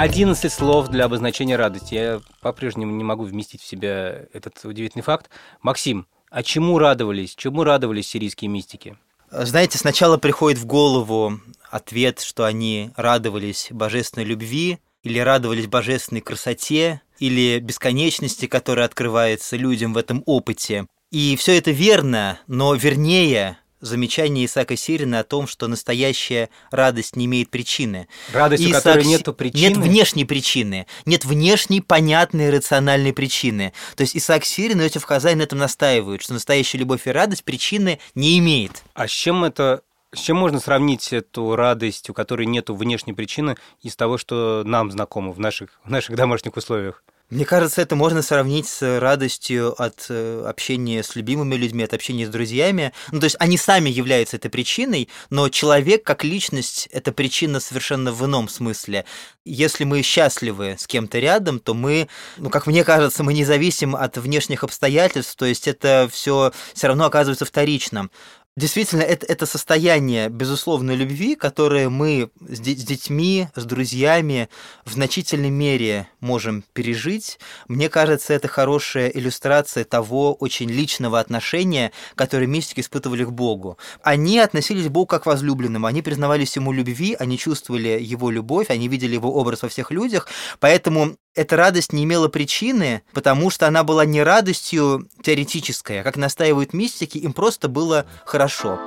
11 0.01 0.51
слов 0.51 0.87
для 0.87 1.05
обозначения 1.05 1.55
радости. 1.55 1.93
Я 1.93 2.21
по-прежнему 2.41 2.91
не 2.91 3.03
могу 3.03 3.23
вместить 3.23 3.61
в 3.61 3.67
себя 3.67 4.25
этот 4.33 4.59
удивительный 4.65 5.03
факт. 5.03 5.29
Максим, 5.61 6.07
а 6.31 6.41
чему 6.41 6.79
радовались? 6.79 7.35
Чему 7.35 7.63
радовались 7.63 8.07
сирийские 8.07 8.49
мистики? 8.49 8.97
Знаете, 9.29 9.77
сначала 9.77 10.17
приходит 10.17 10.57
в 10.57 10.65
голову 10.65 11.39
ответ, 11.69 12.21
что 12.21 12.45
они 12.45 12.89
радовались 12.95 13.67
божественной 13.69 14.25
любви, 14.25 14.79
или 15.03 15.19
радовались 15.19 15.67
божественной 15.67 16.21
красоте, 16.21 17.01
или 17.19 17.59
бесконечности, 17.59 18.47
которая 18.47 18.87
открывается 18.87 19.55
людям 19.55 19.93
в 19.93 19.97
этом 19.97 20.23
опыте. 20.25 20.87
И 21.11 21.35
все 21.35 21.59
это 21.59 21.69
верно, 21.69 22.39
но 22.47 22.73
вернее 22.73 23.59
замечание 23.81 24.45
Исаака 24.45 24.75
Сирина 24.75 25.19
о 25.19 25.23
том, 25.23 25.47
что 25.47 25.67
настоящая 25.67 26.49
радость 26.69 27.15
не 27.15 27.25
имеет 27.25 27.49
причины. 27.49 28.07
Радость, 28.31 28.65
у 28.65 28.71
которой 28.71 29.05
нету 29.05 29.33
причины? 29.33 29.69
Нет 29.69 29.77
внешней 29.77 30.25
причины. 30.25 30.87
Нет 31.05 31.25
внешней, 31.25 31.81
понятной, 31.81 32.49
рациональной 32.49 33.13
причины. 33.13 33.73
То 33.95 34.01
есть 34.01 34.15
Исаак 34.15 34.45
Сирин 34.45 34.81
и 34.81 34.83
Иосиф 34.85 35.03
Хазай 35.03 35.35
на 35.35 35.43
этом 35.43 35.59
настаивают, 35.59 36.21
что 36.21 36.33
настоящая 36.33 36.77
любовь 36.77 37.07
и 37.07 37.11
радость 37.11 37.43
причины 37.43 37.99
не 38.15 38.39
имеет. 38.39 38.83
А 38.93 39.07
с 39.07 39.11
чем 39.11 39.43
это 39.43 39.81
с 40.13 40.19
чем 40.19 40.37
можно 40.37 40.59
сравнить 40.59 41.13
эту 41.13 41.55
радость, 41.55 42.09
у 42.09 42.13
которой 42.13 42.45
нет 42.45 42.69
внешней 42.69 43.13
причины, 43.13 43.55
из 43.81 43.95
того, 43.95 44.17
что 44.17 44.63
нам 44.65 44.91
знакомо 44.91 45.31
в 45.31 45.39
наших, 45.39 45.79
в 45.85 45.89
наших 45.89 46.15
домашних 46.17 46.57
условиях? 46.57 47.03
Мне 47.31 47.45
кажется, 47.45 47.81
это 47.81 47.95
можно 47.95 48.21
сравнить 48.21 48.67
с 48.67 48.99
радостью 48.99 49.81
от 49.81 50.07
э, 50.09 50.43
общения 50.45 51.01
с 51.01 51.15
любимыми 51.15 51.55
людьми, 51.55 51.81
от 51.81 51.93
общения 51.93 52.27
с 52.27 52.29
друзьями. 52.29 52.91
Ну, 53.13 53.21
то 53.21 53.23
есть 53.23 53.37
они 53.39 53.57
сами 53.57 53.89
являются 53.89 54.35
этой 54.35 54.51
причиной, 54.51 55.07
но 55.29 55.47
человек 55.47 56.03
как 56.03 56.25
личность– 56.25 56.89
это 56.91 57.13
причина 57.13 57.61
совершенно 57.61 58.11
в 58.11 58.25
ином 58.25 58.49
смысле. 58.49 59.05
Если 59.45 59.85
мы 59.85 60.01
счастливы 60.01 60.75
с 60.77 60.85
кем-то 60.87 61.19
рядом, 61.19 61.61
то 61.61 61.73
мы, 61.73 62.09
ну, 62.35 62.49
как 62.49 62.67
мне 62.67 62.83
кажется, 62.83 63.23
мы 63.23 63.33
не 63.33 63.45
зависим 63.45 63.95
от 63.95 64.17
внешних 64.17 64.65
обстоятельств, 64.65 65.37
то 65.37 65.45
есть 65.45 65.69
это 65.69 66.09
все 66.11 66.51
все 66.73 66.87
равно 66.87 67.05
оказывается 67.05 67.45
вторичным. 67.45 68.11
Действительно, 68.57 69.03
это, 69.03 69.25
это 69.27 69.45
состояние 69.45 70.27
безусловной 70.27 70.97
любви, 70.97 71.35
которое 71.35 71.87
мы 71.87 72.31
с, 72.41 72.57
с 72.57 72.59
детьми, 72.59 73.47
с 73.55 73.63
друзьями 73.63 74.49
в 74.83 74.91
значительной 74.91 75.49
мере 75.49 76.09
можем 76.19 76.65
пережить. 76.73 77.39
Мне 77.69 77.87
кажется, 77.87 78.33
это 78.33 78.49
хорошая 78.49 79.07
иллюстрация 79.07 79.85
того 79.85 80.33
очень 80.33 80.69
личного 80.69 81.21
отношения, 81.21 81.93
которое 82.15 82.45
мистики 82.45 82.81
испытывали 82.81 83.23
к 83.23 83.31
Богу. 83.31 83.77
Они 84.03 84.37
относились 84.37 84.87
к 84.87 84.91
Богу 84.91 85.05
как 85.05 85.23
к 85.23 85.27
возлюбленному, 85.27 85.87
они 85.87 86.01
признавались 86.01 86.57
Ему 86.57 86.73
любви, 86.73 87.15
они 87.17 87.37
чувствовали 87.37 87.99
Его 88.01 88.29
любовь, 88.31 88.69
они 88.69 88.89
видели 88.89 89.13
Его 89.13 89.33
образ 89.33 89.61
во 89.61 89.69
всех 89.69 89.91
людях, 89.91 90.27
поэтому 90.59 91.15
эта 91.35 91.55
радость 91.55 91.93
не 91.93 92.03
имела 92.03 92.27
причины, 92.27 93.03
потому 93.13 93.49
что 93.49 93.67
она 93.67 93.83
была 93.83 94.05
не 94.05 94.21
радостью 94.21 95.07
теоретической, 95.23 96.01
а 96.01 96.03
как 96.03 96.17
настаивают 96.17 96.73
мистики, 96.73 97.17
им 97.17 97.33
просто 97.33 97.69
было 97.69 98.05
хорошо. 98.25 98.79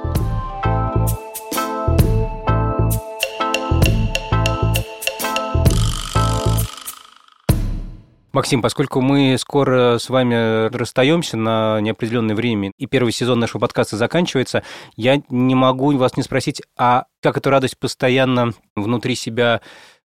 Максим, 8.32 8.62
поскольку 8.62 9.00
мы 9.00 9.36
скоро 9.38 9.98
с 9.98 10.10
вами 10.10 10.66
расстаемся 10.76 11.36
на 11.36 11.80
неопределенное 11.80 12.34
время, 12.34 12.72
и 12.76 12.86
первый 12.86 13.12
сезон 13.12 13.38
нашего 13.38 13.60
подкаста 13.60 13.96
заканчивается, 13.96 14.64
я 14.96 15.22
не 15.28 15.54
могу 15.54 15.96
вас 15.96 16.16
не 16.16 16.24
спросить, 16.24 16.60
а 16.76 17.04
как 17.22 17.36
эту 17.36 17.50
радость 17.50 17.78
постоянно 17.78 18.52
внутри 18.74 19.14
себя 19.14 19.60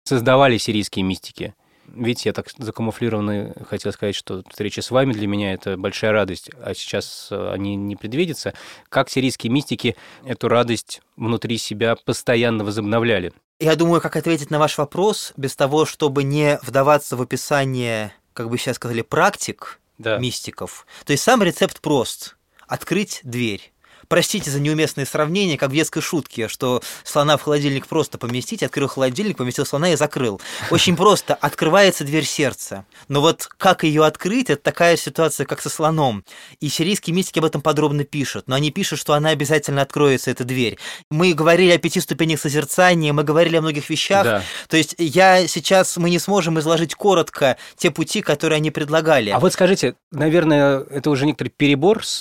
создавали 0.03 0.57
сирийские 0.57 1.03
мистики? 1.03 1.55
Видите, 1.97 2.29
я 2.29 2.33
так 2.33 2.47
закамуфлированно 2.57 3.53
хотел 3.69 3.91
сказать, 3.91 4.15
что 4.15 4.43
встреча 4.49 4.81
с 4.81 4.91
вами 4.91 5.13
для 5.13 5.27
меня 5.27 5.53
это 5.53 5.77
большая 5.77 6.11
радость, 6.11 6.49
а 6.61 6.73
сейчас 6.73 7.29
э, 7.31 7.51
они 7.51 7.75
не 7.75 7.95
предвидятся. 7.95 8.53
Как 8.89 9.09
сирийские 9.09 9.51
мистики 9.51 9.95
эту 10.23 10.47
радость 10.47 11.01
внутри 11.15 11.57
себя 11.57 11.95
постоянно 11.95 12.63
возобновляли? 12.63 13.33
Я 13.59 13.75
думаю, 13.75 14.01
как 14.01 14.15
ответить 14.15 14.51
на 14.51 14.59
ваш 14.59 14.77
вопрос, 14.77 15.33
без 15.35 15.55
того, 15.55 15.85
чтобы 15.85 16.23
не 16.23 16.59
вдаваться 16.61 17.15
в 17.15 17.21
описание, 17.21 18.13
как 18.33 18.49
бы 18.49 18.57
сейчас 18.57 18.75
сказали, 18.75 19.01
практик 19.01 19.79
да. 19.97 20.17
мистиков. 20.17 20.85
То 21.05 21.11
есть 21.11 21.23
сам 21.23 21.41
рецепт 21.41 21.81
прост. 21.81 22.35
Открыть 22.67 23.21
дверь 23.23 23.71
простите 24.07 24.51
за 24.51 24.59
неуместные 24.59 25.05
сравнения, 25.05 25.57
как 25.57 25.69
в 25.69 25.73
детской 25.73 26.01
шутке, 26.01 26.47
что 26.47 26.81
слона 27.03 27.37
в 27.37 27.41
холодильник 27.41 27.87
просто 27.87 28.17
поместить, 28.17 28.63
открыл 28.63 28.87
холодильник, 28.87 29.37
поместил 29.37 29.65
слона 29.65 29.93
и 29.93 29.95
закрыл. 29.95 30.41
Очень 30.71 30.95
просто. 30.95 31.35
Открывается 31.35 32.03
дверь 32.03 32.25
сердца. 32.25 32.85
Но 33.07 33.21
вот 33.21 33.47
как 33.57 33.83
ее 33.83 34.05
открыть, 34.05 34.49
это 34.49 34.61
такая 34.61 34.97
ситуация, 34.97 35.45
как 35.45 35.61
со 35.61 35.69
слоном. 35.69 36.23
И 36.59 36.69
сирийские 36.69 37.15
мистики 37.15 37.39
об 37.39 37.45
этом 37.45 37.61
подробно 37.61 38.03
пишут. 38.03 38.47
Но 38.47 38.55
они 38.55 38.71
пишут, 38.71 38.99
что 38.99 39.13
она 39.13 39.29
обязательно 39.29 39.81
откроется, 39.81 40.31
эта 40.31 40.43
дверь. 40.43 40.77
Мы 41.09 41.33
говорили 41.33 41.71
о 41.71 41.77
пяти 41.77 41.99
ступенях 41.99 42.39
созерцания, 42.39 43.13
мы 43.13 43.23
говорили 43.23 43.57
о 43.57 43.61
многих 43.61 43.89
вещах. 43.89 44.23
Да. 44.23 44.43
То 44.67 44.77
есть 44.77 44.95
я 44.97 45.47
сейчас, 45.47 45.97
мы 45.97 46.09
не 46.09 46.19
сможем 46.19 46.59
изложить 46.59 46.95
коротко 46.95 47.57
те 47.75 47.91
пути, 47.91 48.21
которые 48.21 48.57
они 48.57 48.71
предлагали. 48.71 49.29
А 49.29 49.39
вот 49.39 49.53
скажите, 49.53 49.95
наверное, 50.11 50.79
это 50.89 51.09
уже 51.09 51.25
некоторый 51.25 51.49
перебор 51.49 52.05
с, 52.05 52.19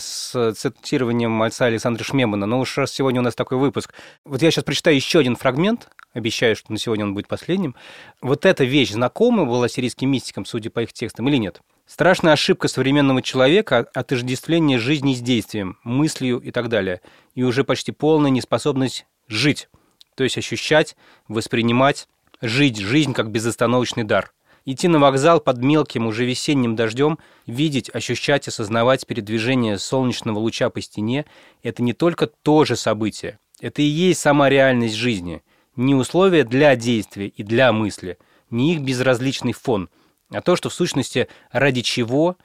с 0.00 0.54
цитированием 0.54 1.17
цитированием 1.18 1.30
мальца 1.30 1.66
Александра 1.66 2.04
Шмемана, 2.04 2.46
но 2.46 2.60
уж 2.60 2.78
раз 2.78 2.92
сегодня 2.92 3.20
у 3.20 3.24
нас 3.24 3.34
такой 3.34 3.58
выпуск. 3.58 3.92
Вот 4.24 4.40
я 4.40 4.50
сейчас 4.50 4.64
прочитаю 4.64 4.94
еще 4.94 5.18
один 5.18 5.34
фрагмент, 5.34 5.88
обещаю, 6.12 6.54
что 6.54 6.72
на 6.72 6.78
сегодня 6.78 7.04
он 7.04 7.14
будет 7.14 7.26
последним. 7.26 7.74
Вот 8.22 8.46
эта 8.46 8.64
вещь 8.64 8.92
знакома 8.92 9.44
была 9.44 9.68
сирийским 9.68 10.10
мистикам, 10.10 10.44
судя 10.44 10.70
по 10.70 10.80
их 10.80 10.92
текстам, 10.92 11.28
или 11.28 11.36
нет? 11.36 11.60
Страшная 11.86 12.34
ошибка 12.34 12.68
современного 12.68 13.22
человека– 13.22 13.88
отождествление 13.94 14.78
жизни 14.78 15.14
с 15.14 15.20
действием, 15.20 15.78
мыслью 15.82 16.38
и 16.38 16.50
так 16.50 16.68
далее. 16.68 17.00
И 17.34 17.42
уже 17.42 17.64
почти 17.64 17.92
полная 17.92 18.30
неспособность 18.30 19.06
жить, 19.26 19.68
то 20.14 20.22
есть 20.22 20.38
ощущать, 20.38 20.96
воспринимать, 21.26 22.08
жить 22.40 22.78
жизнь 22.78 23.12
как 23.12 23.30
безостановочный 23.30 24.04
дар– 24.04 24.32
Идти 24.70 24.86
на 24.86 24.98
вокзал 24.98 25.40
под 25.40 25.62
мелким, 25.62 26.06
уже 26.06 26.26
весенним 26.26 26.76
дождем, 26.76 27.18
видеть, 27.46 27.88
ощущать, 27.88 28.48
осознавать 28.48 29.06
передвижение 29.06 29.78
солнечного 29.78 30.38
луча 30.40 30.68
по 30.68 30.82
стене– 30.82 31.24
это 31.62 31.82
не 31.82 31.94
только 31.94 32.26
то 32.26 32.66
же 32.66 32.76
событие, 32.76 33.38
это 33.62 33.80
и 33.80 33.86
есть 33.86 34.20
сама 34.20 34.50
реальность 34.50 34.94
жизни, 34.94 35.42
не 35.74 35.94
условия 35.94 36.44
для 36.44 36.76
действия 36.76 37.28
и 37.28 37.42
для 37.42 37.72
мысли, 37.72 38.18
не 38.50 38.74
их 38.74 38.82
безразличный 38.82 39.54
фон, 39.54 39.88
а 40.28 40.42
то, 40.42 40.54
что 40.54 40.68
в 40.68 40.74
сущности 40.74 41.28
ради 41.50 41.80
чего 41.80 42.36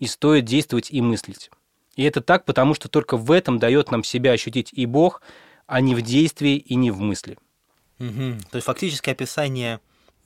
и 0.00 0.08
стоит 0.08 0.46
действовать 0.46 0.90
и 0.90 1.00
мыслить. 1.00 1.48
И 1.94 2.02
это 2.02 2.20
так, 2.20 2.44
потому 2.44 2.74
что 2.74 2.88
только 2.88 3.16
в 3.16 3.30
этом 3.30 3.60
дает 3.60 3.92
нам 3.92 4.02
себя 4.02 4.32
ощутить 4.32 4.70
и 4.72 4.84
Бог, 4.84 5.22
а 5.68 5.80
не 5.80 5.94
в 5.94 6.02
действии 6.02 6.56
и 6.56 6.74
не 6.74 6.90
в 6.90 6.98
мысли. 6.98 7.38
Угу. 8.00 8.40
То 8.50 8.56
есть 8.56 8.66
фактически 8.66 9.10
описание 9.10 9.78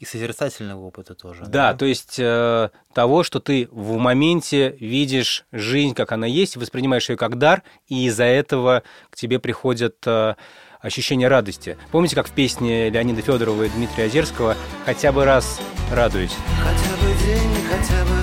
и 0.03 0.05
созерцательного 0.05 0.85
опыта 0.85 1.15
тоже. 1.15 1.43
Да, 1.43 1.71
да? 1.71 1.75
то 1.75 1.85
есть 1.85 2.17
э, 2.19 2.71
того, 2.93 3.23
что 3.23 3.39
ты 3.39 3.69
в 3.71 3.99
моменте 3.99 4.77
видишь 4.81 5.45
жизнь, 5.53 5.95
как 5.95 6.11
она 6.11 6.27
есть, 6.27 6.57
воспринимаешь 6.57 7.09
ее 7.09 7.17
как 7.17 7.39
дар, 7.39 7.63
и 7.87 8.07
из-за 8.07 8.25
этого 8.25 8.83
к 9.11 9.17
тебе 9.17 9.39
приходят 9.39 9.95
э, 10.05 10.35
ощущение 10.81 11.29
радости. 11.29 11.79
Помните, 11.93 12.17
как 12.17 12.27
в 12.27 12.33
песне 12.33 12.91
Леонида 12.91 13.23
Федорова 13.23 13.63
и 13.63 13.69
Дмитрия 13.69 14.07
Озерского 14.07 14.57
«Хотя 14.85 15.13
бы 15.13 15.25
раз 15.25 15.61
радуюсь». 15.93 16.35
Хотя 16.59 16.97
бы 16.97 17.25
день, 17.25 17.65
хотя 17.71 18.05
бы 18.05 18.22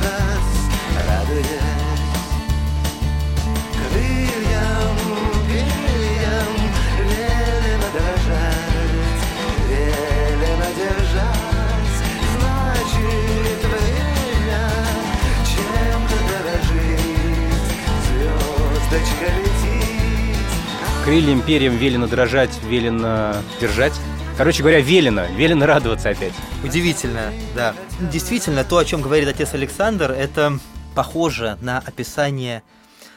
крыльям, 21.09 21.41
перьям 21.41 21.75
велено 21.75 22.05
дрожать, 22.05 22.51
велено 22.65 23.33
держать. 23.59 23.93
Короче 24.37 24.61
говоря, 24.61 24.79
велено, 24.79 25.25
велено 25.35 25.65
радоваться 25.65 26.09
опять. 26.09 26.33
Удивительно, 26.63 27.33
да. 27.55 27.73
Действительно, 27.99 28.63
то, 28.63 28.77
о 28.77 28.85
чем 28.85 29.01
говорит 29.01 29.27
отец 29.27 29.55
Александр, 29.55 30.11
это 30.11 30.59
похоже 30.93 31.57
на 31.61 31.79
описание 31.79 32.61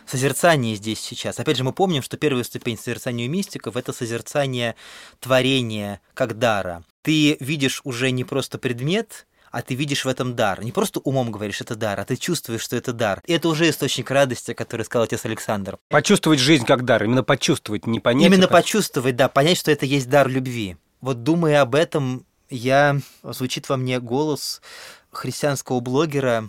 созерцания 0.07 0.75
здесь 0.75 1.01
сейчас. 1.01 1.39
Опять 1.39 1.59
же, 1.59 1.65
мы 1.65 1.75
помним, 1.75 2.01
что 2.01 2.17
первая 2.17 2.45
ступень 2.45 2.79
созерцания 2.79 3.29
у 3.29 3.31
мистиков– 3.31 3.77
это 3.77 3.93
созерцание 3.93 4.75
творения 5.21 6.01
как 6.15 6.39
дара. 6.39 6.85
Ты 7.03 7.37
видишь 7.41 7.83
уже 7.85 8.11
не 8.11 8.25
просто 8.25 8.57
предмет, 8.57 9.27
а 9.53 9.63
ты 9.63 9.75
видишь 9.75 10.05
в 10.05 10.09
этом 10.09 10.35
дар. 10.35 10.65
Не 10.65 10.73
просто 10.73 10.99
умом 11.01 11.31
говоришь, 11.31 11.61
это 11.61 11.77
дар, 11.77 12.01
а 12.01 12.05
ты 12.05 12.17
чувствуешь, 12.17 12.63
что 12.63 12.75
это 12.75 12.93
дар. 12.93 13.23
И 13.27 13.33
это 13.33 13.49
уже 13.49 13.69
источник 13.69 14.11
радости, 14.11 14.55
который 14.55 14.85
сказал 14.85 15.05
отец 15.05 15.25
Александр. 15.25 15.79
Почувствовать 15.89 16.41
жизнь 16.41 16.65
как 16.65 16.85
дар, 16.85 17.05
именно 17.05 17.23
почувствовать, 17.23 17.87
не 17.87 18.01
понять. 18.01 18.27
Именно 18.27 18.45
это... 18.45 18.53
почувствовать, 18.53 19.15
да, 19.15 19.29
понять, 19.29 19.59
что 19.59 19.71
это 19.71 19.87
есть 19.87 20.09
дар 20.09 20.29
любви. 20.29 20.77
Вот 21.03 21.23
думая 21.23 21.61
об 21.61 21.75
этом, 21.75 22.25
я 22.49 22.99
звучит 23.23 23.69
во 23.69 23.77
мне 23.77 24.01
голос 24.01 24.63
христианского 25.11 25.81
блогера 25.81 26.49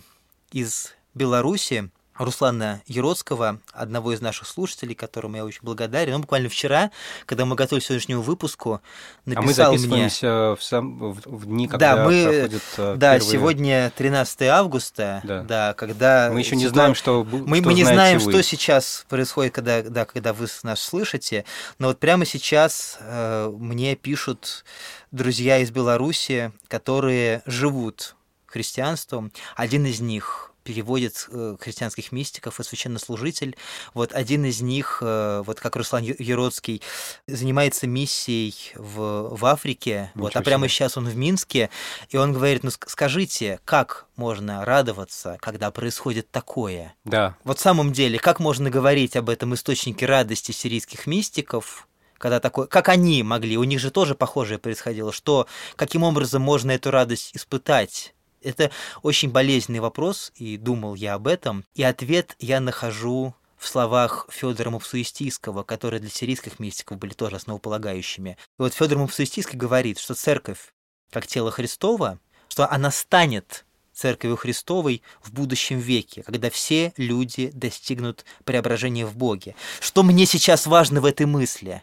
из 0.50 0.94
Беларуси, 1.12 1.90
Руслана 2.16 2.82
Ероцкого, 2.86 3.60
одного 3.72 4.12
из 4.12 4.20
наших 4.20 4.46
слушателей, 4.46 4.94
которому 4.94 5.36
я 5.36 5.44
очень 5.44 5.60
благодарен. 5.62 6.14
Он 6.14 6.20
буквально 6.22 6.48
вчера, 6.48 6.90
когда 7.26 7.44
мы 7.44 7.56
готовили 7.56 7.82
к 7.82 7.86
сегодняшнему 7.86 8.22
выпуску, 8.22 8.80
написал 9.24 9.42
а 9.42 9.72
мы 9.72 9.78
записываемся 9.78 10.26
мне... 10.26 10.56
в, 10.56 10.62
сам... 10.62 11.12
в, 11.12 11.20
в 11.24 11.46
дни, 11.46 11.68
когда 11.68 11.96
да, 11.96 12.04
мы... 12.04 12.24
проходит 12.24 12.62
Да, 12.76 13.14
первые... 13.14 13.20
сегодня 13.20 13.92
13 13.96 14.42
августа, 14.42 15.20
да, 15.24 15.42
да 15.42 15.74
когда... 15.74 16.30
Мы 16.32 16.40
еще 16.40 16.56
не 16.56 16.68
знаем, 16.68 16.94
что 16.94 17.24
Мы, 17.24 17.58
что 17.58 17.66
мы 17.66 17.74
не 17.74 17.84
знаем, 17.84 18.18
вы. 18.18 18.30
что 18.30 18.42
сейчас 18.42 19.04
происходит, 19.08 19.54
когда, 19.54 19.82
да, 19.82 20.04
когда 20.04 20.32
вы 20.32 20.46
нас 20.62 20.80
слышите, 20.80 21.44
но 21.78 21.88
вот 21.88 21.98
прямо 21.98 22.24
сейчас 22.24 22.98
э, 23.00 23.52
мне 23.56 23.96
пишут 23.96 24.64
друзья 25.10 25.58
из 25.58 25.70
Беларуси, 25.70 26.52
которые 26.68 27.42
живут 27.46 28.14
христианством. 28.46 29.32
Один 29.56 29.84
из 29.86 30.00
них 30.00 30.53
переводит 30.64 31.28
э, 31.30 31.56
христианских 31.60 32.10
мистиков 32.10 32.58
и 32.58 32.64
священнослужитель. 32.64 33.56
Вот 33.92 34.12
один 34.12 34.44
из 34.44 34.60
них, 34.60 34.98
э, 35.02 35.42
вот 35.46 35.60
как 35.60 35.76
Руслан 35.76 36.02
Ероцкий, 36.02 36.82
занимается 37.26 37.86
миссией 37.86 38.72
в, 38.74 39.36
в 39.36 39.46
Африке, 39.46 40.10
вот, 40.14 40.34
а 40.34 40.42
прямо 40.42 40.68
сейчас 40.68 40.96
он 40.96 41.06
в 41.06 41.16
Минске, 41.16 41.70
и 42.08 42.16
он 42.16 42.32
говорит, 42.32 42.64
ну 42.64 42.70
скажите, 42.70 43.60
как 43.64 44.06
можно 44.16 44.64
радоваться, 44.64 45.36
когда 45.40 45.70
происходит 45.70 46.30
такое? 46.30 46.94
Да. 47.04 47.36
Вот 47.44 47.58
в 47.58 47.62
самом 47.62 47.92
деле, 47.92 48.18
как 48.18 48.40
можно 48.40 48.70
говорить 48.70 49.16
об 49.16 49.28
этом 49.28 49.54
источнике 49.54 50.06
радости 50.06 50.52
сирийских 50.52 51.06
мистиков, 51.06 51.86
когда 52.18 52.40
такое, 52.40 52.66
как 52.66 52.88
они 52.88 53.22
могли, 53.22 53.58
у 53.58 53.64
них 53.64 53.80
же 53.80 53.90
тоже 53.90 54.14
похожее 54.14 54.58
происходило, 54.58 55.12
что 55.12 55.46
каким 55.76 56.04
образом 56.04 56.40
можно 56.40 56.70
эту 56.70 56.90
радость 56.90 57.36
испытать? 57.36 58.13
Это 58.44 58.70
очень 59.02 59.30
болезненный 59.30 59.80
вопрос, 59.80 60.32
и 60.36 60.56
думал 60.56 60.94
я 60.94 61.14
об 61.14 61.26
этом. 61.26 61.64
И 61.74 61.82
ответ 61.82 62.36
я 62.38 62.60
нахожу 62.60 63.34
в 63.56 63.66
словах 63.66 64.26
Федора 64.30 64.70
Мапсуистийского, 64.70 65.62
которые 65.62 66.00
для 66.00 66.10
сирийских 66.10 66.58
мистиков 66.58 66.98
были 66.98 67.14
тоже 67.14 67.36
основополагающими. 67.36 68.36
И 68.58 68.62
вот 68.62 68.74
Федор 68.74 68.98
Мапсуистийский 68.98 69.58
говорит, 69.58 69.98
что 69.98 70.14
церковь, 70.14 70.74
как 71.10 71.26
тело 71.26 71.50
Христова, 71.50 72.18
что 72.48 72.70
она 72.70 72.90
станет 72.90 73.64
Церковью 73.94 74.36
Христовой 74.36 75.02
в 75.22 75.32
будущем 75.32 75.78
веке, 75.78 76.24
когда 76.24 76.50
все 76.50 76.92
люди 76.96 77.50
достигнут 77.54 78.24
преображения 78.44 79.06
в 79.06 79.16
Боге. 79.16 79.54
Что 79.80 80.02
мне 80.02 80.26
сейчас 80.26 80.66
важно 80.66 81.00
в 81.00 81.04
этой 81.04 81.26
мысли? 81.26 81.82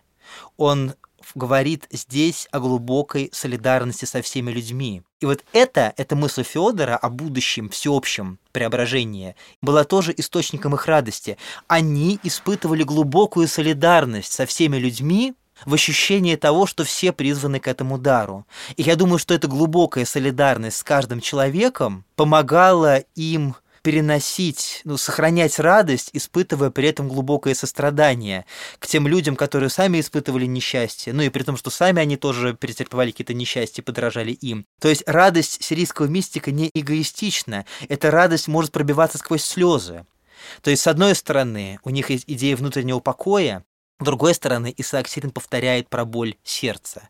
Он 0.58 0.93
говорит 1.36 1.88
здесь 1.92 2.48
о 2.52 2.60
глубокой 2.60 3.30
солидарности 3.34 4.06
со 4.06 4.22
всеми 4.22 4.52
людьми. 4.52 5.04
И 5.20 5.26
вот 5.26 5.44
это, 5.54 5.94
эта 5.98 6.16
мысль 6.16 6.44
Федора 6.44 6.98
о 6.98 7.10
будущем 7.10 7.70
всеобщем 7.70 8.40
преображении 8.52 9.36
была 9.62 9.84
тоже 9.84 10.14
источником 10.18 10.76
их 10.76 10.88
радости. 10.88 11.38
Они 11.68 12.20
испытывали 12.24 12.84
глубокую 12.84 13.48
солидарность 13.48 14.32
со 14.32 14.46
всеми 14.46 14.78
людьми, 14.78 15.36
в 15.66 15.74
ощущении 15.74 16.36
того, 16.36 16.66
что 16.66 16.84
все 16.84 17.12
призваны 17.12 17.60
к 17.60 17.68
этому 17.68 17.98
дару. 17.98 18.46
И 18.78 18.84
я 18.84 18.96
думаю, 18.96 19.20
что 19.20 19.34
эта 19.34 19.48
глубокая 19.48 20.06
солидарность 20.06 20.78
с 20.78 20.84
каждым 20.84 21.22
человеком 21.22 22.06
помогала 22.16 22.98
им 23.16 23.56
переносить, 23.82 24.82
ну, 24.84 24.98
сохранять 24.98 25.60
радость, 25.60 26.10
испытывая 26.13 26.70
при 26.70 26.88
этом 26.88 27.08
глубокое 27.08 27.54
сострадание 27.54 28.46
к 28.80 28.88
тем 28.88 29.08
людям, 29.08 29.36
которые 29.36 29.70
сами 29.70 30.00
испытывали 30.00 30.46
несчастье, 30.46 31.13
ну 31.13 31.24
и 31.24 31.30
при 31.30 31.44
том, 31.44 31.58
что 31.58 31.70
сами 31.70 32.02
они 32.02 32.17
тоже 32.17 32.54
претерпевали 32.54 33.12
какие-то 33.12 33.34
несчастья, 33.34 33.84
подражали 33.84 34.32
им. 34.32 34.65
То 34.80 34.88
есть 34.89 35.04
радость 35.08 35.63
сирийского 35.63 36.06
мистика 36.06 36.52
не 36.52 36.70
эгоистична, 36.74 37.65
эта 37.89 38.12
радость 38.12 38.48
может 38.48 38.72
пробиваться 38.72 39.17
сквозь 39.17 39.44
слезы. 39.44 40.06
То 40.62 40.72
есть, 40.72 40.84
с 40.84 40.88
одной 40.88 41.15
стороны, 41.15 41.80
у 41.84 41.89
них 41.89 42.10
есть 42.10 42.26
идея 42.28 42.56
внутреннего 42.56 43.00
покоя, 43.00 43.63
с 44.02 44.04
другой 44.04 44.34
стороны, 44.34 44.74
Исаак 44.78 45.08
Сирин 45.08 45.30
повторяет 45.30 45.88
про 45.88 46.06
боль 46.06 46.36
сердца. 46.44 47.10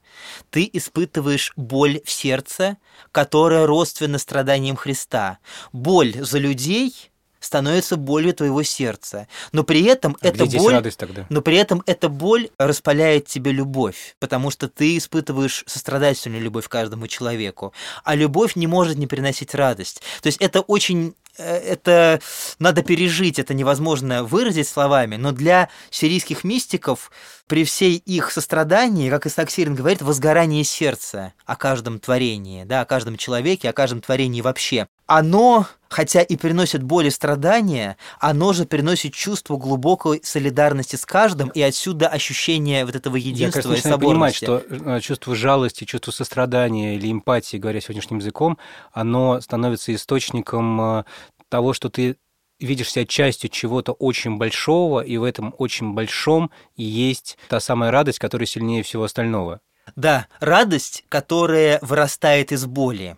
Ты 0.49 0.69
испытываешь 0.73 1.54
боль 1.56 2.01
в 2.04 2.12
сердце, 2.12 2.77
которая 3.13 3.65
родственна 3.65 4.17
страданиям 4.17 4.75
Христа. 4.75 5.39
Боль 5.71 6.13
за 6.19 6.38
людей 6.38 7.12
становится 7.39 7.95
болью 7.95 8.34
твоего 8.34 8.62
сердца. 8.63 9.27
Но 9.51 9.63
при 9.63 9.84
этом 9.84 10.17
а 10.21 10.27
эта 10.27 10.45
боль, 10.45 10.73
радость 10.73 10.99
тогда? 10.99 11.25
но 11.30 11.41
при 11.41 11.58
этом 11.58 11.82
эта 11.86 12.08
боль 12.08 12.49
распаляет 12.58 13.25
тебе 13.25 13.51
любовь, 13.51 14.15
потому 14.19 14.51
что 14.51 14.69
ты 14.69 14.97
испытываешь 14.97 15.63
сострадательную 15.67 16.41
любовь 16.41 16.67
к 16.67 16.71
каждому 16.71 17.08
человеку, 17.08 17.73
а 18.04 18.15
любовь 18.15 18.56
не 18.56 18.67
может 18.67 18.97
не 18.97 19.08
приносить 19.08 19.56
радость. 19.56 20.01
То 20.21 20.27
есть 20.27 20.39
это 20.39 20.62
очень 20.62 21.15
это 21.38 22.20
надо 22.60 22.84
пережить, 22.84 23.39
это 23.39 23.54
невозможно 23.54 24.24
выразить 24.24 24.67
словами, 24.67 25.15
но 25.15 25.32
для 25.32 25.70
сирийских 25.89 26.44
мистиков 26.44 27.12
при 27.48 27.65
всей 27.65 27.98
их 27.98 28.32
сострадании, 28.32 29.10
как 29.10 29.26
Исаак 29.26 29.50
Сирин 29.52 29.76
говорит, 29.76 30.02
возгорание 30.02 30.63
сердца 30.63 31.34
о 31.46 31.56
каждом 31.56 32.00
творении, 32.00 32.63
да, 32.63 32.82
о 32.82 32.86
каждом 32.86 33.17
человеке, 33.17 33.70
о 33.70 33.74
каждом 33.74 34.02
творении 34.02 34.41
вообще. 34.41 34.88
Оно, 35.13 35.67
хотя 35.89 36.21
и 36.21 36.38
приносит 36.38 36.84
боль 36.84 37.08
и 37.08 37.10
страдания, 37.10 37.97
оно 38.21 38.54
же 38.54 38.65
приносит 38.65 39.13
чувство 39.13 39.58
глубокой 39.58 40.21
солидарности 40.24 40.95
с 40.95 41.06
каждым, 41.06 41.50
и 41.50 41.62
отсюда 41.62 42.08
ощущение 42.08 42.86
вот 42.86 42.95
этого 42.95 43.17
единства 43.17 43.60
Я, 43.60 43.63
конечно, 43.63 43.89
и 43.89 43.91
соборности. 43.91 44.45
понимать, 44.45 44.69
что 44.69 44.89
э, 44.95 45.02
чувство 45.02 45.36
жалости, 45.36 45.84
чувство 45.84 46.12
сострадания 46.12 46.95
или 46.95 47.12
эмпатии, 47.12 47.58
говоря 47.58 47.82
сегодняшним 47.82 48.19
языком, 48.19 48.58
оно 48.93 49.41
становится 49.41 49.93
источником 49.93 50.80
э, 50.82 51.04
того, 51.50 51.74
что 51.74 51.89
ты 51.89 52.15
видишь 52.62 52.89
себя 52.89 53.06
частью 53.06 53.50
чего-то 53.50 53.91
очень 53.91 54.38
большого, 54.38 55.02
и 55.02 55.17
в 55.17 55.26
этом 55.26 55.54
очень 55.58 55.91
большом 55.93 56.52
и 56.78 56.84
есть 56.84 57.38
та 57.50 57.60
самая 57.60 57.91
радость, 57.91 58.19
которая 58.19 58.45
сильнее 58.45 58.84
всего 58.84 59.04
остального. 59.04 59.60
Да, 59.97 60.28
радость, 60.39 61.04
которая 61.10 61.80
вырастает 61.82 62.54
из 62.54 62.65
боли. 62.65 63.17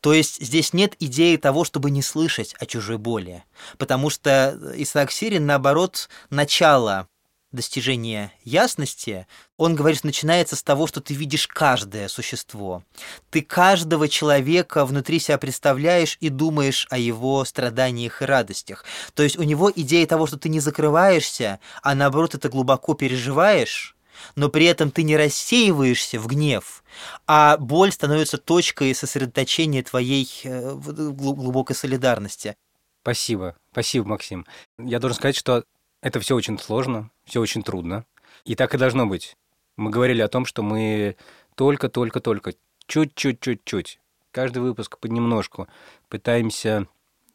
То 0.00 0.12
есть 0.12 0.42
здесь 0.42 0.72
нет 0.72 0.94
идеи 1.00 1.36
того, 1.36 1.64
чтобы 1.64 1.90
не 1.90 2.02
слышать 2.02 2.54
о 2.58 2.66
чужой 2.66 2.98
боли, 2.98 3.44
потому 3.78 4.10
что 4.10 4.58
Исаак 4.76 5.10
Сирин, 5.10 5.46
наоборот, 5.46 6.08
начало 6.30 7.08
достижения 7.54 8.32
ясности, 8.44 9.26
он 9.56 9.74
говорит, 9.74 10.04
начинается 10.04 10.56
с 10.56 10.62
того, 10.62 10.86
что 10.86 11.00
ты 11.00 11.14
видишь 11.14 11.46
каждое 11.46 12.08
существо. 12.08 12.82
Ты 13.30 13.42
каждого 13.42 14.08
человека 14.08 14.84
внутри 14.84 15.20
себя 15.20 15.38
представляешь 15.38 16.18
и 16.20 16.28
думаешь 16.28 16.86
о 16.90 16.98
его 16.98 17.44
страданиях 17.44 18.20
и 18.20 18.24
радостях. 18.24 18.84
То 19.14 19.22
есть 19.22 19.38
у 19.38 19.42
него 19.44 19.72
идея 19.74 20.06
того, 20.06 20.26
что 20.26 20.36
ты 20.36 20.48
не 20.48 20.60
закрываешься, 20.60 21.60
а 21.82 21.94
наоборот 21.94 22.34
это 22.34 22.48
глубоко 22.48 22.94
переживаешь, 22.94 23.93
но 24.36 24.48
при 24.48 24.66
этом 24.66 24.90
ты 24.90 25.02
не 25.02 25.16
рассеиваешься 25.16 26.18
в 26.18 26.26
гнев, 26.26 26.82
а 27.26 27.56
боль 27.56 27.92
становится 27.92 28.38
точкой 28.38 28.94
сосредоточения 28.94 29.82
твоей 29.82 30.28
э, 30.44 30.74
глубокой 30.74 31.76
солидарности. 31.76 32.56
Спасибо, 33.02 33.56
спасибо, 33.72 34.08
Максим. 34.08 34.46
Я 34.78 34.98
должен 34.98 35.16
сказать, 35.16 35.36
что 35.36 35.64
это 36.00 36.20
все 36.20 36.34
очень 36.34 36.58
сложно, 36.58 37.10
все 37.24 37.40
очень 37.40 37.62
трудно. 37.62 38.04
И 38.44 38.54
так 38.54 38.74
и 38.74 38.78
должно 38.78 39.06
быть. 39.06 39.36
Мы 39.76 39.90
говорили 39.90 40.20
о 40.20 40.28
том, 40.28 40.46
что 40.46 40.62
мы 40.62 41.16
только-только-только, 41.54 42.54
чуть-чуть-чуть-чуть, 42.86 44.00
каждый 44.30 44.58
выпуск 44.58 44.98
понемножку 44.98 45.68
пытаемся 46.08 46.86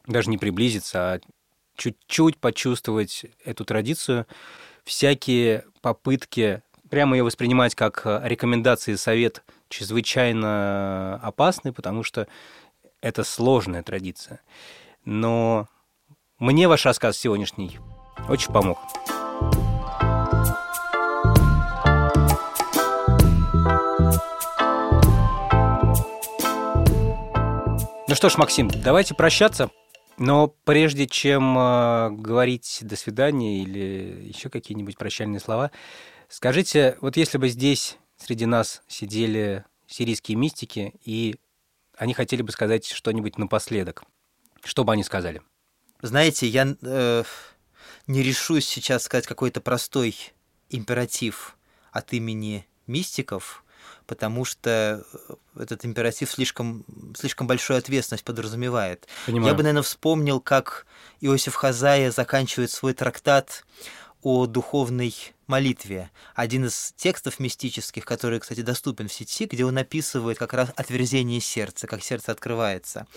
даже 0.05 0.29
не 0.29 0.37
приблизиться, 0.37 1.13
а 1.13 1.19
чуть-чуть 1.75 2.37
почувствовать 2.37 3.25
эту 3.43 3.65
традицию. 3.65 4.27
Всякие 4.83 5.65
попытки 5.81 6.61
прямо 6.89 7.15
ее 7.15 7.23
воспринимать 7.23 7.75
как 7.75 8.01
рекомендации 8.23 8.93
и 8.93 8.97
совет 8.97 9.43
чрезвычайно 9.69 11.19
опасны, 11.21 11.71
потому 11.71 12.03
что 12.03 12.27
это 13.01 13.23
сложная 13.23 13.83
традиция. 13.83 14.41
Но 15.05 15.67
мне 16.39 16.67
ваш 16.67 16.85
рассказ 16.85 17.17
сегодняшний 17.17 17.79
очень 18.27 18.51
помог. 18.51 18.79
Ну 28.07 28.15
что 28.15 28.29
ж, 28.29 28.37
Максим, 28.37 28.69
давайте 28.69 29.13
прощаться. 29.13 29.69
Но 30.19 30.49
прежде 30.65 31.07
чем 31.07 31.57
э, 31.57 32.09
говорить 32.11 32.79
до 32.81 32.97
свидания 32.97 33.63
или 33.63 34.27
еще 34.27 34.49
какие-нибудь 34.49 34.97
прощальные 34.97 35.39
слова, 35.39 35.71
скажите, 36.27 36.97
вот 36.99 37.15
если 37.15 37.37
бы 37.37 37.47
здесь 37.47 37.97
среди 38.17 38.45
нас 38.45 38.83
сидели 38.89 39.63
сирийские 39.87 40.35
мистики, 40.35 40.93
и 41.05 41.37
они 41.97 42.13
хотели 42.13 42.41
бы 42.41 42.51
сказать 42.51 42.85
что-нибудь 42.85 43.37
напоследок, 43.37 44.03
что 44.61 44.83
бы 44.83 44.91
они 44.91 45.05
сказали? 45.05 45.41
Знаете, 46.01 46.47
я 46.47 46.75
э, 46.81 47.23
не 48.07 48.21
решусь 48.21 48.67
сейчас 48.67 49.03
сказать 49.03 49.25
какой-то 49.25 49.61
простой 49.61 50.17
императив 50.69 51.57
от 51.93 52.11
имени 52.11 52.67
мистиков, 52.87 53.63
потому 54.07 54.45
что 54.45 55.03
этот 55.57 55.85
императив 55.85 56.31
слишком, 56.31 56.85
слишком 57.17 57.47
большую 57.47 57.77
ответственность 57.77 58.23
подразумевает. 58.23 59.07
Понимаю. 59.25 59.47
Я 59.47 59.53
бы, 59.53 59.63
наверное, 59.63 59.83
вспомнил, 59.83 60.39
как 60.39 60.85
Иосиф 61.21 61.55
Хазая 61.55 62.11
заканчивает 62.11 62.71
свой 62.71 62.93
трактат 62.93 63.65
о 64.21 64.47
духовной 64.47 65.15
молитве. 65.47 66.11
Один 66.35 66.65
из 66.65 66.93
текстов 66.95 67.39
мистических, 67.39 68.05
который, 68.05 68.39
кстати, 68.39 68.61
доступен 68.61 69.07
в 69.07 69.13
сети, 69.13 69.45
где 69.45 69.65
он 69.65 69.77
описывает 69.77 70.37
как 70.37 70.53
раз 70.53 70.69
отверзение 70.75 71.39
сердца, 71.39 71.87
как 71.87 72.03
сердце 72.03 72.31
открывается. 72.31 73.07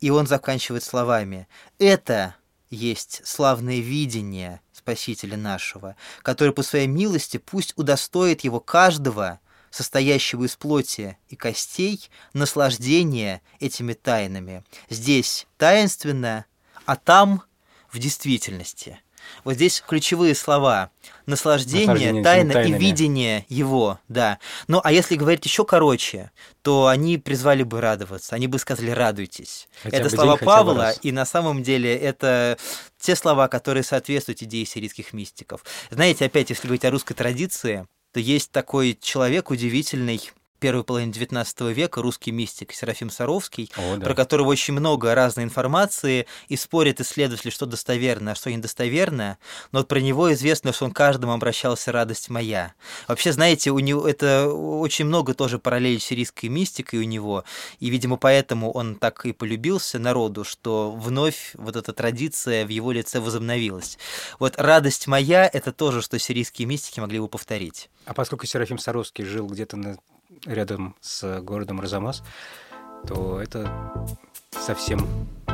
И 0.00 0.10
он 0.10 0.26
заканчивает 0.26 0.82
словами 0.82 1.48
«Это 1.78 2.36
есть 2.70 3.22
славное 3.24 3.80
видение 3.80 4.60
Спасителя 4.72 5.36
нашего, 5.36 5.94
который 6.22 6.52
по 6.52 6.62
своей 6.62 6.88
милости 6.88 7.36
пусть 7.36 7.72
удостоит 7.76 8.42
его 8.42 8.58
каждого, 8.58 9.38
состоящего 9.72 10.44
из 10.44 10.54
плоти 10.54 11.18
и 11.28 11.34
костей, 11.34 12.08
наслаждения 12.34 13.40
этими 13.58 13.94
тайнами. 13.94 14.62
Здесь 14.88 15.46
таинственно, 15.56 16.44
а 16.84 16.94
там 16.96 17.42
в 17.90 17.98
действительности. 17.98 19.00
Вот 19.44 19.54
здесь 19.54 19.82
ключевые 19.86 20.34
слова. 20.34 20.90
Наслаждение, 21.26 21.86
Наслаждение 21.86 22.24
тайна 22.24 22.52
и 22.62 22.72
видение 22.72 23.46
его, 23.48 24.00
да. 24.08 24.38
Ну, 24.66 24.80
а 24.82 24.92
если 24.92 25.14
говорить 25.14 25.44
еще 25.44 25.64
короче, 25.64 26.32
то 26.62 26.88
они 26.88 27.18
призвали 27.18 27.62
бы 27.62 27.80
радоваться, 27.80 28.34
они 28.34 28.48
бы 28.48 28.58
сказали 28.58 28.90
«радуйтесь». 28.90 29.68
Хотя 29.82 29.98
это 29.98 30.10
слова 30.10 30.36
день, 30.36 30.46
Павла, 30.46 30.90
и 30.90 31.12
на 31.12 31.24
самом 31.24 31.62
деле 31.62 31.96
это 31.96 32.58
те 32.98 33.14
слова, 33.14 33.48
которые 33.48 33.84
соответствуют 33.84 34.42
идее 34.42 34.66
сирийских 34.66 35.12
мистиков. 35.12 35.64
Знаете, 35.90 36.24
опять, 36.24 36.50
если 36.50 36.66
говорить 36.66 36.84
о 36.84 36.90
русской 36.90 37.14
традиции, 37.14 37.86
есть 38.20 38.50
такой 38.50 38.98
человек 39.00 39.50
удивительный, 39.50 40.20
первой 40.62 40.84
половины 40.84 41.10
XIX 41.10 41.72
века, 41.72 42.00
русский 42.00 42.30
мистик 42.30 42.72
Серафим 42.72 43.10
Саровский, 43.10 43.68
О, 43.76 43.96
да. 43.96 44.04
про 44.06 44.14
которого 44.14 44.46
очень 44.46 44.74
много 44.74 45.12
разной 45.12 45.44
информации, 45.44 46.26
и 46.46 46.56
спорят 46.56 47.00
исследователи, 47.00 47.50
что 47.50 47.66
достоверно, 47.66 48.30
а 48.30 48.34
что 48.36 48.48
недостоверно, 48.52 49.38
но 49.72 49.80
вот 49.80 49.88
про 49.88 49.98
него 50.00 50.32
известно, 50.32 50.72
что 50.72 50.84
он 50.84 50.92
каждому 50.92 51.32
обращался 51.32 51.90
«радость 51.90 52.30
моя». 52.30 52.74
Вообще, 53.08 53.32
знаете, 53.32 53.72
у 53.72 53.80
него 53.80 54.06
это 54.06 54.46
очень 54.48 55.04
много 55.06 55.34
тоже 55.34 55.58
параллелей 55.58 55.98
с 55.98 56.04
сирийской 56.04 56.46
мистикой 56.46 57.00
у 57.00 57.04
него, 57.04 57.42
и, 57.80 57.90
видимо, 57.90 58.16
поэтому 58.16 58.70
он 58.70 58.94
так 58.94 59.26
и 59.26 59.32
полюбился 59.32 59.98
народу, 59.98 60.44
что 60.44 60.92
вновь 60.92 61.50
вот 61.54 61.74
эта 61.74 61.92
традиция 61.92 62.64
в 62.64 62.68
его 62.68 62.92
лице 62.92 63.18
возобновилась. 63.18 63.98
Вот 64.38 64.54
«радость 64.58 65.08
моя»— 65.08 65.50
это 65.52 65.72
тоже, 65.72 66.02
что 66.02 66.20
сирийские 66.20 66.66
мистики 66.68 67.00
могли 67.00 67.18
бы 67.18 67.26
повторить. 67.26 67.90
А 68.04 68.14
поскольку 68.14 68.46
Серафим 68.46 68.78
Саровский 68.78 69.24
жил 69.24 69.48
где-то 69.48 69.76
на- 69.76 69.96
рядом 70.46 70.94
с 71.00 71.40
городом 71.40 71.80
Розамас, 71.80 72.22
то 73.06 73.40
это 73.40 73.70
совсем 74.50 75.06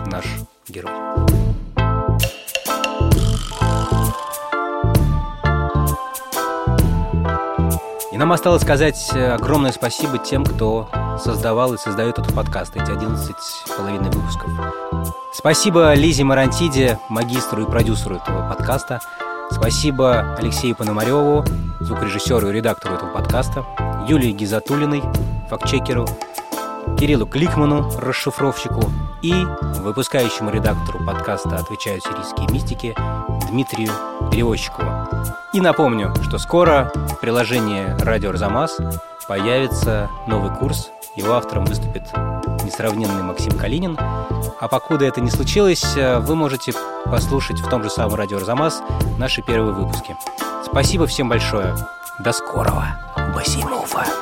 наш 0.07 0.25
герой. 0.69 0.93
И 8.13 8.17
нам 8.17 8.33
осталось 8.33 8.63
сказать 8.63 9.11
э, 9.15 9.33
огромное 9.33 9.71
спасибо 9.71 10.19
тем, 10.19 10.45
кто 10.45 10.91
создавал 11.23 11.75
и 11.75 11.79
создает 11.79 12.19
этот 12.19 12.35
подкаст, 12.35 12.75
эти 12.77 12.91
11 12.91 13.37
с 13.39 13.71
половиной 13.77 14.11
выпусков. 14.11 14.51
Спасибо 15.33 15.95
Лизе 15.95 16.25
Марантиде, 16.25 16.99
магистру 17.09 17.63
и 17.63 17.71
продюсеру 17.71 18.17
этого 18.17 18.49
подкаста. 18.49 19.01
Спасибо 19.51 20.35
Алексею 20.37 20.75
Пономареву, 20.75 21.45
звукорежиссеру 21.81 22.49
и 22.51 22.53
редактору 22.53 22.97
этого 22.97 23.13
подкаста, 23.13 23.65
Юлии 24.09 24.33
Гизатулиной, 24.33 25.03
фактчекеру, 25.51 26.07
Кириллу 26.99 27.27
Кликману, 27.27 27.91
расшифровщику, 27.99 28.83
и 29.21 29.35
выпускающему 29.81 30.51
редактору 30.51 31.05
подкаста 31.05 31.57
«Отвечают 31.57 32.05
сирийские 32.05 32.49
мистики» 32.51 32.95
Дмитрию 33.51 33.91
Перевозчикову. 34.33 34.91
И 35.53 35.61
напомню, 35.61 36.15
что 36.23 36.39
скоро 36.39 36.91
в 36.95 37.21
приложении 37.21 37.95
«Радио 38.03 38.31
Арзамас» 38.31 38.79
появится 39.29 40.09
новый 40.27 40.57
курс. 40.57 40.91
Его 41.15 41.35
автором 41.35 41.67
выступит 41.67 42.05
несравненный 42.65 43.23
Максим 43.23 43.59
Калинин. 43.59 43.99
А 43.99 44.69
покуда 44.69 45.05
это 45.05 45.21
не 45.21 45.31
случилось, 45.31 45.85
вы 45.95 46.35
можете 46.35 46.73
послушать 47.05 47.61
в 47.61 47.69
том 47.69 47.83
же 47.83 47.91
самом 47.91 48.15
«Радио 48.15 48.39
Арзамас» 48.39 48.83
наши 49.19 49.43
первые 49.43 49.75
выпуски. 49.75 50.17
Спасибо 50.65 51.07
всем 51.07 51.29
большое. 51.29 51.77
До 52.21 52.33
скорого. 52.33 53.08
Басимова. 53.38 54.17